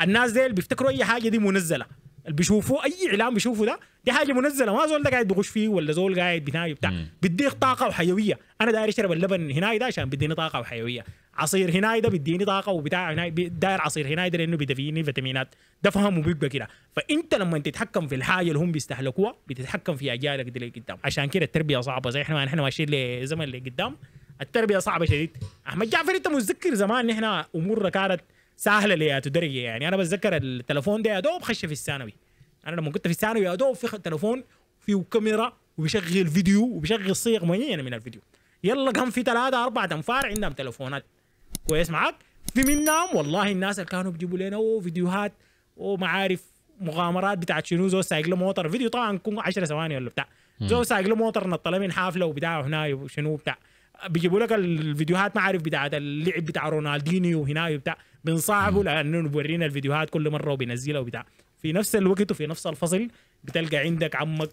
الناس 0.00 0.32
ديل 0.32 0.52
بيفتكروا 0.52 0.90
أي 0.90 1.04
حاجة 1.04 1.28
دي 1.28 1.38
منزلة. 1.38 1.86
اللي 2.24 2.36
بيشوفوه 2.36 2.84
أي 2.84 2.92
اعلان 3.10 3.34
بيشوفوا 3.34 3.66
ده 3.66 3.80
دي 4.04 4.12
حاجة 4.12 4.32
منزلة. 4.32 4.74
ما 4.74 4.86
زول 4.86 5.02
ده 5.02 5.10
قاعد 5.10 5.28
بيغش 5.28 5.48
فيه 5.48 5.68
ولا 5.68 5.92
زول 5.92 6.20
قاعد 6.20 6.44
بناي 6.44 6.74
بتاع. 6.74 6.92
بيديك 7.22 7.52
طاقة 7.52 7.86
وحيوية. 7.86 8.38
أنا 8.60 8.72
داير 8.72 8.88
اشرب 8.88 9.12
اللبن 9.12 9.50
هناي 9.50 9.78
ده 9.78 9.86
عشان 9.86 10.04
بيديني 10.04 10.34
طاقة 10.34 10.60
وحيوية. 10.60 11.04
عصير 11.34 11.70
هناي 11.70 12.00
ده 12.00 12.08
بيديني 12.08 12.44
طاقة 12.44 12.72
وبتاع 12.72 13.12
هناي 13.12 13.30
داير 13.30 13.80
عصير 13.80 14.06
هناي 14.06 14.30
ده 14.30 14.38
لأنه 14.38 14.56
بيدفيني 14.56 15.04
فيتامينات. 15.04 15.54
ده 15.82 15.90
فهمه 15.90 16.22
بيبقى 16.22 16.48
كده. 16.48 16.68
فأنت 16.96 17.34
لما 17.34 17.58
تتحكم 17.58 18.06
في 18.06 18.14
الحاجة 18.14 18.48
اللي 18.48 18.58
هم 18.58 18.72
بيستهلكوها 18.72 19.34
بتتحكم 19.48 19.96
في 19.96 20.12
أجيالك 20.12 20.44
دي 20.44 20.58
اللي 20.58 20.72
قدام. 20.76 20.98
عشان 21.04 21.24
كده 21.24 21.44
التربية 21.44 21.80
صعبة. 21.80 22.10
زي 22.10 22.22
إحنا 22.22 22.34
ما 22.34 22.44
إحنا 22.44 22.62
ماشيين 22.62 22.88
لزمن 22.90 23.42
اللي 23.42 23.58
قدام. 23.58 23.96
التربية 24.40 24.78
صعبة 24.78 25.04
شديد. 25.04 25.36
أحمد 25.68 25.90
جعفر 25.90 26.14
أنت 26.14 26.28
متذكر 26.28 26.74
زمان 26.74 27.06
نحن 27.06 27.44
أمورنا 27.56 27.88
كانت 27.88 28.20
سهلة 28.56 28.94
لياتو 28.94 29.30
درجه 29.30 29.58
يعني. 29.58 29.88
أنا 29.88 29.96
بتذكر 29.96 30.36
التليفون 30.36 31.02
ده 31.02 31.10
يا 31.10 31.20
دوب 31.20 31.42
خش 31.42 31.66
في 31.66 31.72
الثانوي. 31.72 32.14
أنا 32.66 32.76
لما 32.76 32.90
كنت 32.90 33.06
في 33.06 33.12
الثانوي 33.12 33.44
يا 33.44 33.54
دوب 33.54 33.76
في 33.76 33.98
تليفون 33.98 34.44
فيه 34.80 35.04
كاميرا 35.10 35.52
وبيشغل 35.78 36.28
فيديو 36.28 36.62
وبيشغل 36.62 37.16
صيغ 37.16 37.44
معينة 37.44 37.82
من 37.82 37.94
الفيديو. 37.94 38.20
يلا 38.64 38.92
كان 38.92 39.10
في 39.10 39.22
ثلاثة 39.22 39.64
أربعة 39.64 39.88
أنفار 39.92 40.26
عندهم 40.26 40.52
تليفونات 40.52 41.04
كويس 41.68 41.90
معاك؟ 41.90 42.14
في 42.54 42.62
منهم 42.62 43.16
والله 43.16 43.52
الناس 43.52 43.78
اللي 43.78 43.90
كانوا 43.90 44.12
بيجيبوا 44.12 44.38
لنا 44.38 44.80
فيديوهات 44.82 45.32
وما 45.76 46.08
عارف 46.08 46.44
مغامرات 46.80 47.38
بتاعت 47.38 47.66
شنو؟ 47.66 47.88
زول 47.88 48.04
سايق 48.04 48.28
له 48.28 48.36
موتر. 48.36 48.68
فيديو 48.68 48.88
طبعا 48.88 49.14
يكون 49.14 49.38
10 49.38 49.64
ثواني 49.64 49.96
ولا 49.96 50.10
بتاع. 50.10 50.28
زول 50.60 50.86
سايق 50.86 51.08
له 51.08 51.14
موتر 51.14 51.48
نط 51.48 51.68
له 51.68 51.78
من 51.78 51.92
حافلة 51.92 52.26
وبتاع 52.26 52.60
هنا 52.60 52.86
وشنو 52.86 53.36
بتاع 53.36 53.58
بيجيبوا 54.08 54.40
لك 54.40 54.52
الفيديوهات 54.52 55.36
ما 55.36 55.42
عارف 55.42 55.62
بتاعت 55.62 55.94
اللعب 55.94 56.44
بتاع 56.44 56.68
رونالدينيو 56.68 57.44
هنا 57.44 57.68
وبتاع. 57.68 57.98
بنصعبوا 58.24 58.84
لأنه 58.84 59.28
بورينا 59.28 59.66
الفيديوهات 59.66 60.10
كل 60.10 60.30
مرة 60.30 60.52
وبينزلها 60.52 61.00
وبتاع. 61.00 61.26
في 61.58 61.72
نفس 61.72 61.96
الوقت 61.96 62.30
وفي 62.30 62.46
نفس 62.46 62.66
الفصل 62.66 63.08
بتلقى 63.44 63.76
عندك 63.76 64.16
عمك 64.16 64.50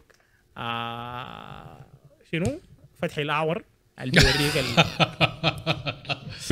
آه 0.57 1.85
شنو؟ 2.31 2.59
فتحي 3.01 3.21
الأعور 3.21 3.63
اللي 4.01 4.11
بيوريك 4.11 4.57
ال- 4.57 4.85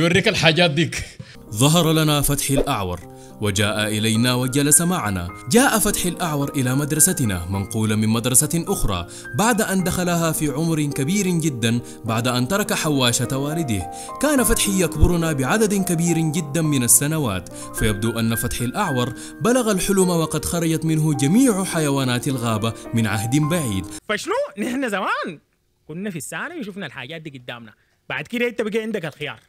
يوريك 0.00 0.28
الحاجات 0.28 0.70
ديك. 0.70 1.04
ظهر 1.50 1.92
لنا 1.92 2.20
فتحي 2.20 2.54
الأعور. 2.54 3.17
وجاء 3.40 3.88
إلينا 3.88 4.34
وجلس 4.34 4.80
معنا. 4.80 5.28
جاء 5.50 5.78
فتحي 5.78 6.08
الأعور 6.08 6.50
إلى 6.50 6.74
مدرستنا 6.74 7.46
منقولا 7.50 7.96
من 7.96 8.08
مدرسة 8.08 8.64
أخرى 8.68 9.06
بعد 9.34 9.60
أن 9.60 9.84
دخلها 9.84 10.32
في 10.32 10.48
عمر 10.48 10.82
كبير 10.82 11.26
جدا 11.26 11.80
بعد 12.04 12.28
أن 12.28 12.48
ترك 12.48 12.72
حواشة 12.72 13.38
والده. 13.38 13.90
كان 14.22 14.44
فتحي 14.44 14.82
يكبرنا 14.82 15.32
بعدد 15.32 15.74
كبير 15.74 16.18
جدا 16.18 16.62
من 16.62 16.82
السنوات. 16.82 17.48
فيبدو 17.74 18.18
أن 18.18 18.34
فتحي 18.34 18.64
الأعور 18.64 19.12
بلغ 19.40 19.70
الحلم 19.70 20.08
وقد 20.08 20.44
خرجت 20.44 20.84
منه 20.84 21.14
جميع 21.14 21.64
حيوانات 21.64 22.28
الغابة 22.28 22.72
من 22.94 23.06
عهد 23.06 23.36
بعيد. 23.36 23.84
فشنو 24.08 24.34
نحن 24.58 24.88
زمان 24.88 25.38
كنا 25.88 26.10
في 26.10 26.16
الثانوي 26.16 26.60
وشفنا 26.60 26.86
الحاجات 26.86 27.22
دي 27.22 27.38
قدامنا. 27.38 27.72
بعد 28.08 28.26
كده 28.26 28.48
انت 28.48 28.62
بقى 28.62 28.82
عندك 28.82 29.04
الخيار. 29.04 29.40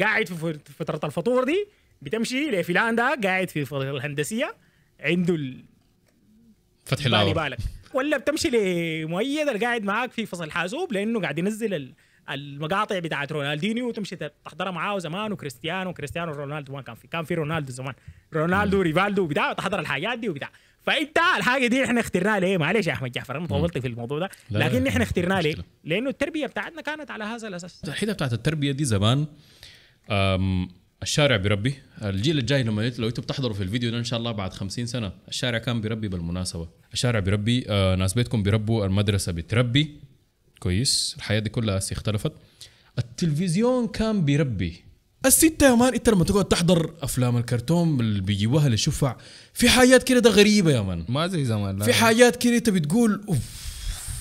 قاعد 0.00 0.26
في 0.28 0.34
فت- 0.34 0.68
فترة 0.78 1.00
الفطور 1.04 1.44
دي 1.44 1.68
بتمشي 2.06 2.50
لفلان 2.50 2.96
ده 2.96 3.18
قاعد 3.24 3.50
في 3.50 3.64
فترة 3.64 3.90
الهندسية 3.90 4.54
عنده 5.00 5.34
ال- 5.34 5.64
فتح 6.84 7.04
بالي 7.08 7.34
بالك 7.34 7.58
ولا 7.94 8.16
بتمشي 8.18 8.50
لمؤيد 8.50 9.48
اللي 9.48 9.66
قاعد 9.66 9.82
معاك 9.84 10.12
في 10.12 10.26
فصل 10.26 10.50
حاسوب 10.50 10.92
لأنه 10.92 11.20
قاعد 11.20 11.38
ينزل 11.38 11.74
ال- 11.74 11.92
المقاطع 12.30 12.98
بتاعت 12.98 13.32
رونالدينيو 13.32 13.88
وتمشي 13.88 14.16
تحضرها 14.44 14.70
معاه 14.70 14.98
زمان 14.98 15.32
وكريستيانو 15.32 15.92
كريستيانو 15.92 16.32
رونالدو 16.32 16.72
ما 16.72 16.82
كان 16.82 16.94
في 16.94 17.06
كان 17.08 17.24
في 17.24 17.34
رونالدو 17.34 17.72
زمان. 17.72 17.94
رونالدو 18.34 18.80
ريفالدو 18.82 19.22
وبتاع 19.22 19.52
تحضر 19.52 19.78
الحاجات 19.80 20.18
دي 20.18 20.28
وبتاع. 20.28 20.50
فإنت 20.82 21.18
الحاجة 21.36 21.66
دي 21.66 21.84
إحنا 21.84 22.00
اخترناها 22.00 22.40
ليه؟ 22.40 22.58
معلش 22.58 22.86
يا 22.86 22.92
أحمد 22.92 23.12
جعفر 23.12 23.36
أنا 23.36 23.46
طولت 23.46 23.78
في 23.78 23.86
الموضوع 23.88 24.18
ده. 24.18 24.30
لكن 24.50 24.86
إحنا 24.86 25.02
اخترناه 25.02 25.40
ليه. 25.40 25.54
لأنه 25.84 26.10
التربية 26.10 26.46
بتاعتنا 26.46 26.82
كانت 26.82 27.10
على 27.10 27.24
هذا 27.24 27.48
الأساس. 27.48 27.82
الحته 27.88 28.12
بتاعت 28.12 28.32
التربية 28.32 28.72
دي 28.72 28.84
زمان 28.84 29.26
الشارع 31.02 31.36
بيربي 31.36 31.74
الجيل 32.02 32.38
الجاي 32.38 32.62
لما 32.62 32.92
لو 32.98 33.08
أنتم 33.08 33.22
بتحضروا 33.22 33.54
في 33.54 33.62
الفيديو 33.62 33.90
ده 33.90 33.98
إن 33.98 34.04
شاء 34.04 34.18
الله 34.18 34.32
بعد 34.32 34.52
50 34.52 34.86
سنة 34.86 35.12
الشارع 35.28 35.58
كان 35.58 35.80
بيربي 35.80 36.08
بالمناسبة. 36.08 36.68
الشارع 36.92 37.20
بيربي 37.20 37.64
آه 37.68 37.94
ناس 37.94 38.14
بيتكم 38.14 38.42
بيربوا 38.42 38.86
المدرسة 38.86 39.32
بتربي. 39.32 40.00
كويس. 40.60 41.14
الحياة 41.16 41.38
دي 41.38 41.50
كلها 41.50 41.78
هسه 41.78 41.92
اختلفت. 41.94 42.32
التلفزيون 42.98 43.86
كان 43.88 44.24
بيربي. 44.24 44.84
الستة 45.26 45.66
يا 45.70 45.74
مان 45.74 45.94
انت 45.94 46.08
لما 46.08 46.24
تقعد 46.24 46.44
تحضر 46.44 46.94
أفلام 47.02 47.36
الكرتون 47.36 48.00
اللي 48.00 48.20
بيجيبوها 48.20 48.68
للشفع 48.68 49.16
في 49.54 49.68
حاجات 49.68 50.02
كده 50.02 50.18
ده 50.18 50.30
غريبة 50.30 50.70
يا 50.70 50.80
مان. 50.80 51.04
ما 51.08 51.26
زي 51.26 51.44
زمان 51.44 51.78
لا. 51.78 51.84
في 51.84 51.92
حاجات 51.92 52.36
كده 52.36 52.56
انت 52.56 52.70
بتقول 52.70 53.24
أوف. 53.28 53.66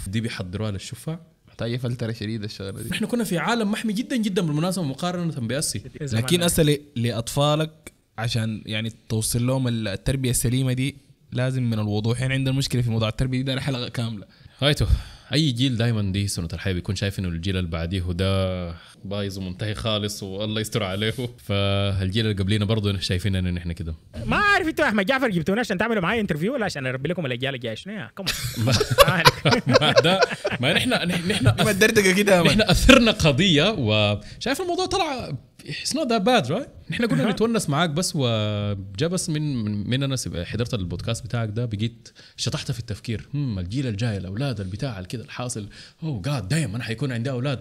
دي 0.07 0.21
بيحضروها 0.21 0.71
للشفع 0.71 1.17
محتاجه 1.55 1.77
فلتره 1.77 2.11
شديده 2.11 2.45
الشغلة 2.45 2.81
دي. 2.81 2.91
إحنا 2.91 3.07
كنا 3.07 3.23
في 3.23 3.37
عالم 3.37 3.71
محمي 3.71 3.93
جدا 3.93 4.15
جدا 4.15 4.41
بالمناسبة 4.41 4.83
مقارنة 4.83 5.33
بأسي. 5.47 5.81
لكن 6.01 6.43
هسه 6.43 6.79
لأطفالك 6.95 7.93
عشان 8.17 8.61
يعني 8.65 8.91
توصل 9.09 9.47
لهم 9.47 9.67
التربية 9.67 10.29
السليمة 10.29 10.73
دي 10.73 10.95
لازم 11.31 11.63
من 11.63 11.79
الوضوح. 11.79 12.21
يعني 12.21 12.33
عندنا 12.33 12.55
مشكلة 12.55 12.81
في 12.81 12.89
موضوع 12.89 13.09
التربية 13.09 13.37
دي 13.37 13.43
ده 13.43 13.61
حلقه 13.61 13.89
كاملة. 13.89 14.25
هايتو 14.59 14.85
أي 15.33 15.51
جيل 15.51 15.77
دائما 15.77 16.11
دي 16.11 16.27
سنة 16.27 16.47
الحياة 16.53 16.73
بيكون 16.73 16.95
شايف 16.95 17.19
إنه 17.19 17.27
الجيل 17.27 17.57
اللي 17.57 17.69
بعديه 17.69 18.03
ده 18.09 18.73
بايظ 19.05 19.37
ومنتهي 19.37 19.75
خالص 19.75 20.23
والله 20.23 20.61
يستر 20.61 20.83
عليه. 20.83 21.13
فالجيل 21.37 22.25
اللي 22.27 22.43
قبلينا 22.43 22.65
برضه 22.65 22.99
شايفين 22.99 23.35
إن 23.35 23.57
إحنا 23.57 23.73
كده. 23.73 23.95
ما 24.25 24.35
عارف 24.37 24.67
أنتوا 24.67 24.85
يا 24.85 24.89
أحمد 24.89 25.05
جعفر 25.05 25.29
جبتونا 25.29 25.59
عشان 25.59 25.77
تعملوا 25.77 26.01
معايا 26.01 26.21
interview 26.21 26.53
ولا 26.53 26.65
عشان 26.65 26.85
أربي 26.87 27.09
لكم 27.09 27.25
الأجيال 27.25 27.55
الجاية؟ 27.55 27.75
شنو 27.75 27.93
يا؟ 27.93 28.09
كم 28.17 28.25
ما 29.81 29.91
ده 29.91 30.19
ما 30.59 30.73
نحن 30.73 30.89
نحن 31.29 31.43
ما 31.45 31.71
الدردقه 31.71 32.11
كده. 32.11 32.43
نحن 32.43 32.61
أثرنا 32.61 33.11
قضية 33.11 33.71
وشايف 33.77 34.61
الموضوع 34.61 34.85
طلع 34.85 35.33
it's 35.69 35.95
not 35.95 36.07
that 36.09 36.21
bad 36.21 36.51
right 36.51 36.69
نحن 36.89 37.05
كنا 37.05 37.31
نتونس 37.31 37.69
معاك 37.69 37.89
بس 37.89 38.11
وجا 38.15 39.07
بس 39.07 39.29
من 39.29 39.63
من, 39.89 40.03
أنا 40.03 40.15
حضرت 40.43 40.73
البودكاست 40.73 41.25
بتاعك 41.25 41.49
ده 41.49 41.65
بقيت 41.65 42.09
شطحت 42.37 42.71
في 42.71 42.79
التفكير. 42.79 43.27
هم 43.33 43.59
الجيل 43.59 43.87
الجاي 43.87 44.17
الأولاد 44.17 44.59
البتاع 44.59 45.01
كده 45.01 45.23
الحاصل. 45.23 45.67
أوه 46.03 46.21
جاد 46.21 46.47
دايما 46.47 46.75
أنا 46.75 46.83
حيكون 46.83 47.11
عندي 47.11 47.29
أولاد. 47.29 47.59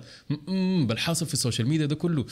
بالحاصل 0.87 1.27
في 1.27 1.35
ال 1.35 1.40
social 1.40 1.69
media 1.69 1.87
ده 1.87 1.95
كله. 1.95 2.27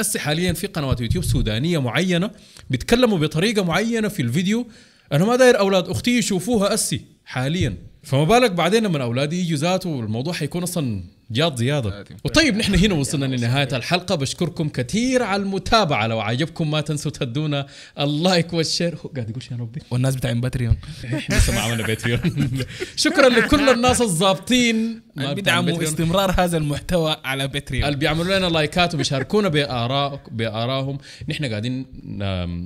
هسه 0.00 0.20
حاليا 0.20 0.52
في 0.52 0.66
قنوات 0.66 1.00
يوتيوب 1.00 1.24
سودانية 1.24 1.78
معينة 1.78 2.30
بيتكلموا 2.70 3.18
بطريقة 3.18 3.64
معينة 3.64 4.08
في 4.08 4.22
الفيديو. 4.22 4.66
أنا 5.12 5.24
ما 5.24 5.36
داير 5.36 5.58
أولاد 5.58 5.88
أختي 5.88 6.18
يشوفوها 6.18 6.74
أسي 6.74 7.00
حاليا. 7.24 7.76
فما 8.02 8.24
بالك 8.24 8.50
بعدين 8.50 8.82
لما 8.82 9.02
اولادي 9.02 9.40
يجوا 9.40 9.58
ذاته 9.58 10.00
الموضوع 10.00 10.32
حيكون 10.32 10.62
أصلا 10.62 11.04
جاد 11.30 11.56
زيادة. 11.56 12.04
وطيب 12.24 12.56
نحن 12.56 12.74
هنا 12.74 12.94
وصلنا 12.94 13.36
لنهاية 13.36 13.68
الحلقة. 13.72 14.14
بشكركم 14.14 14.68
كثير 14.68 15.22
على 15.22 15.42
المتابعة. 15.42 16.06
لو 16.06 16.20
عجبكم 16.20 16.70
ما 16.70 16.80
تنسوا 16.80 17.10
تهدونا. 17.10 17.66
ال 17.98 18.09
like 18.09 18.52
وال 18.52 18.62
share. 18.62 18.94
هو 19.04 19.08
قاعد 19.08 19.30
يقول 19.30 19.42
شيء 19.42 19.52
يا 19.52 19.58
ربي؟ 19.58 19.80
والناس 19.90 20.16
بتاعين 20.16 20.40
باتريون. 20.40 20.76
لسه 21.30 21.54
ما 21.54 21.60
عملنا 21.60 21.86
باتريون. 21.86 22.20
شكرا 22.96 23.28
لكل 23.28 23.68
الناس 23.68 24.00
الظابطين 24.00 25.02
ما 25.16 25.32
بيدعموا 25.32 25.82
استمرار 25.82 26.34
هذا 26.38 26.56
المحتوى 26.56 27.16
على 27.24 27.48
باتريون. 27.48 27.84
اللي 27.84 27.96
بيعملوا 27.96 28.38
لنا 28.38 28.46
لايكات 28.46 28.94
وبيشاركونا 28.94 29.48
باراء 29.48 30.20
بآرائهم. 30.30 30.98
نحن 31.28 31.44
قاعدين 31.44 31.86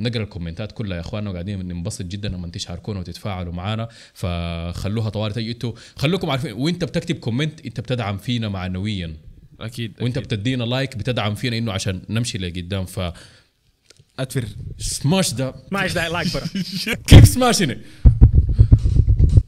نقرأ 0.02 0.22
الكومنتات 0.22 0.72
كلها 0.72 0.96
يا 0.96 1.00
إخواننا 1.02 1.30
وقاعدين 1.30 1.68
ننبسط 1.68 2.02
جدا 2.02 2.28
لما 2.28 2.48
تشاركونا 2.48 3.00
وتتفاعلوا 3.00 3.52
معنا 3.52 3.88
فخلوها 4.14 5.08
طوال 5.08 5.32
تجي 5.32 5.50
أنتوا 5.52 5.72
خلوكم 5.96 6.30
عارفين 6.30 6.52
وإنت 6.52 6.84
بتكتب 6.84 7.14
comment 7.14 7.66
إنت 7.66 7.80
بتدعم 7.80 8.18
فينا 8.18 8.49
معنويا. 8.50 9.16
أكيد 9.60 9.92
وأنت 10.00 10.18
بتدينا 10.18 10.64
like 10.64 10.96
بتدعم 10.96 11.34
فينا 11.34 11.58
إنه 11.58 11.72
عشان 11.72 12.02
نمشي 12.08 12.38
لقدام 12.38 12.84
ف 12.84 13.12
اتفر 14.18 14.44
سماش 14.78 15.34
ده 15.34 15.54
ما 15.70 15.82
إيش 15.82 15.94
لايك 15.94 16.34
برا. 16.34 16.46
كيف 17.08 17.28
سماشني 17.28 17.78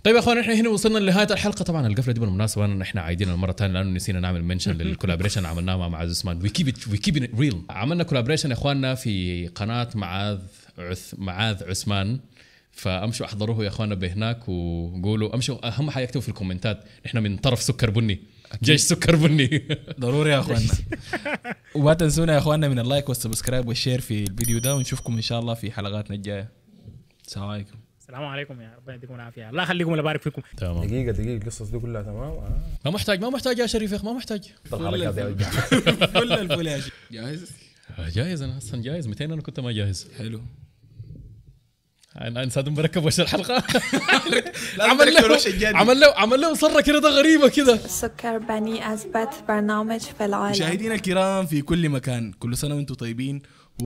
طيب 0.05 0.15
يا 0.15 0.21
أخوان 0.21 0.38
إحنا 0.38 0.55
هنا 0.55 0.69
وصلنا 0.69 0.99
لنهاية 0.99 1.27
الحلقة. 1.31 1.62
طبعا 1.62 1.87
القفلة 1.87 2.12
دي 2.12 2.21
بالمناسبة 2.21 2.65
أنا 2.65 2.83
إحنا 2.83 3.01
عايدينها 3.01 3.35
المرة 3.35 3.51
الثانية 3.51 3.75
لأنه 3.75 3.91
نسينا 3.91 4.21
نعمل 4.21 4.45
منشن 4.45 4.73
للكولابريشن 4.73 5.47
عملناه 5.47 5.77
مع 5.77 5.88
معاذ 5.88 6.11
عثمان. 6.11 6.43
وي 6.43 6.49
كيب 6.49 6.75
وي 6.91 6.99
كيب 6.99 7.41
ريل 7.41 7.62
عملنا 7.71 8.05
كولابريشن 8.05 8.49
يا 8.49 8.55
إخواننا 8.55 8.95
في 8.95 9.47
قناة 9.47 9.88
معاذ 9.95 10.38
عث 10.79 11.15
معاذ 11.19 11.65
عثمان. 11.65 12.21
فأمشوا 12.73 13.27
أحضروه 13.27 13.65
يا 13.65 13.69
إخواننا 13.69 13.95
بهناك 13.95 14.49
وقولوا 14.49 15.35
أمشوا 15.35 15.69
أهم 15.69 15.91
حاجة 15.91 16.05
اكتبوا 16.05 16.23
في 16.23 16.29
الكومنتات 16.29 16.85
إحنا 17.07 17.21
من 17.21 17.37
طرف 17.37 17.62
سكر 17.62 17.91
بني. 17.91 18.21
جيش 18.62 18.81
سكر 18.81 19.17
بني. 19.17 19.69
ضروري 20.01 20.31
يا 20.31 20.38
اخواننا 20.41 20.73
وما 21.75 21.95
تنسونا 21.95 22.33
يا 22.33 22.38
اخواننا 22.38 22.69
من 22.69 22.79
ال 22.79 22.85
like 22.85 23.09
وال 23.09 23.19
subscribe 23.19 23.69
وال 23.69 23.78
share 23.78 24.01
في 24.01 24.23
الفيديو 24.23 24.59
ده 24.59 24.75
ونشوفكم 24.75 25.15
إن 25.15 25.21
شاء 25.23 25.41
الله 25.41 25.55
في 25.55 25.71
حلقاتنا 25.73 26.17
الجاية. 26.17 26.49
السلام 27.27 27.49
عليكم. 27.49 27.79
السلام 28.01 28.25
عليكم 28.25 28.61
يا 28.61 28.75
ربنا 28.77 28.95
يديكم 28.95 29.15
العافية. 29.15 29.51
الله 29.51 29.62
يخليكم 29.62 29.91
ولا 29.91 30.01
يبارك 30.01 30.23
فيكم. 30.23 30.43
تمام. 30.57 30.85
دقيقة 30.85 31.12
دقيقة 31.12 31.37
القصص 31.37 31.69
دي 31.71 31.79
كلها 31.79 32.03
تمام؟ 32.03 32.17
آه. 32.31 32.61
ما 32.85 32.91
محتاج 32.91 33.21
ما 33.21 33.31
محتاج 33.31 33.59
يا 33.59 33.67
شريف 33.67 33.93
يا 33.93 33.97
اخ 33.97 34.05
ما 34.05 34.12
محتاج. 34.12 34.53
الحركات 34.73 35.15
دي 35.25 35.45
كل 36.21 36.33
الفل. 36.33 36.67
يا. 36.67 36.81
جاهز؟ 37.11 37.51
جاهز 37.99 38.43
أنا 38.43 38.59
أصلا 38.59 38.83
جاهز. 38.83 39.07
200 39.09 39.25
أنا 39.25 39.43
كنت 39.43 39.61
ما 39.61 39.73
جاهز. 39.73 40.09
حلو. 40.19 40.41
أنا 42.20 42.42
انسان 42.42 42.68
مركب 42.68 43.05
وش 43.05 43.20
الحلقة. 43.20 43.55
عمل 44.81 45.14
له. 45.14 45.79
عمل 45.79 46.01
له 46.01 46.14
عمل 46.16 46.40
له 46.40 46.55
صرة 46.55 46.81
كده 46.81 46.98
ده 47.01 47.09
غريبه 47.09 47.48
كده. 47.48 47.77
سكر 47.77 48.38
بني 48.38 48.94
أثبت 48.94 49.29
برنامج 49.48 50.01
في 50.01 50.25
العالم. 50.25 50.51
مشاهدينا 50.51 50.94
الكرام 50.94 51.46
في 51.46 51.62
كل 51.62 51.88
مكان. 51.88 52.33
كل 52.33 52.57
سنة 52.57 52.75
وأنتم 52.75 52.94
طيبين. 52.94 53.42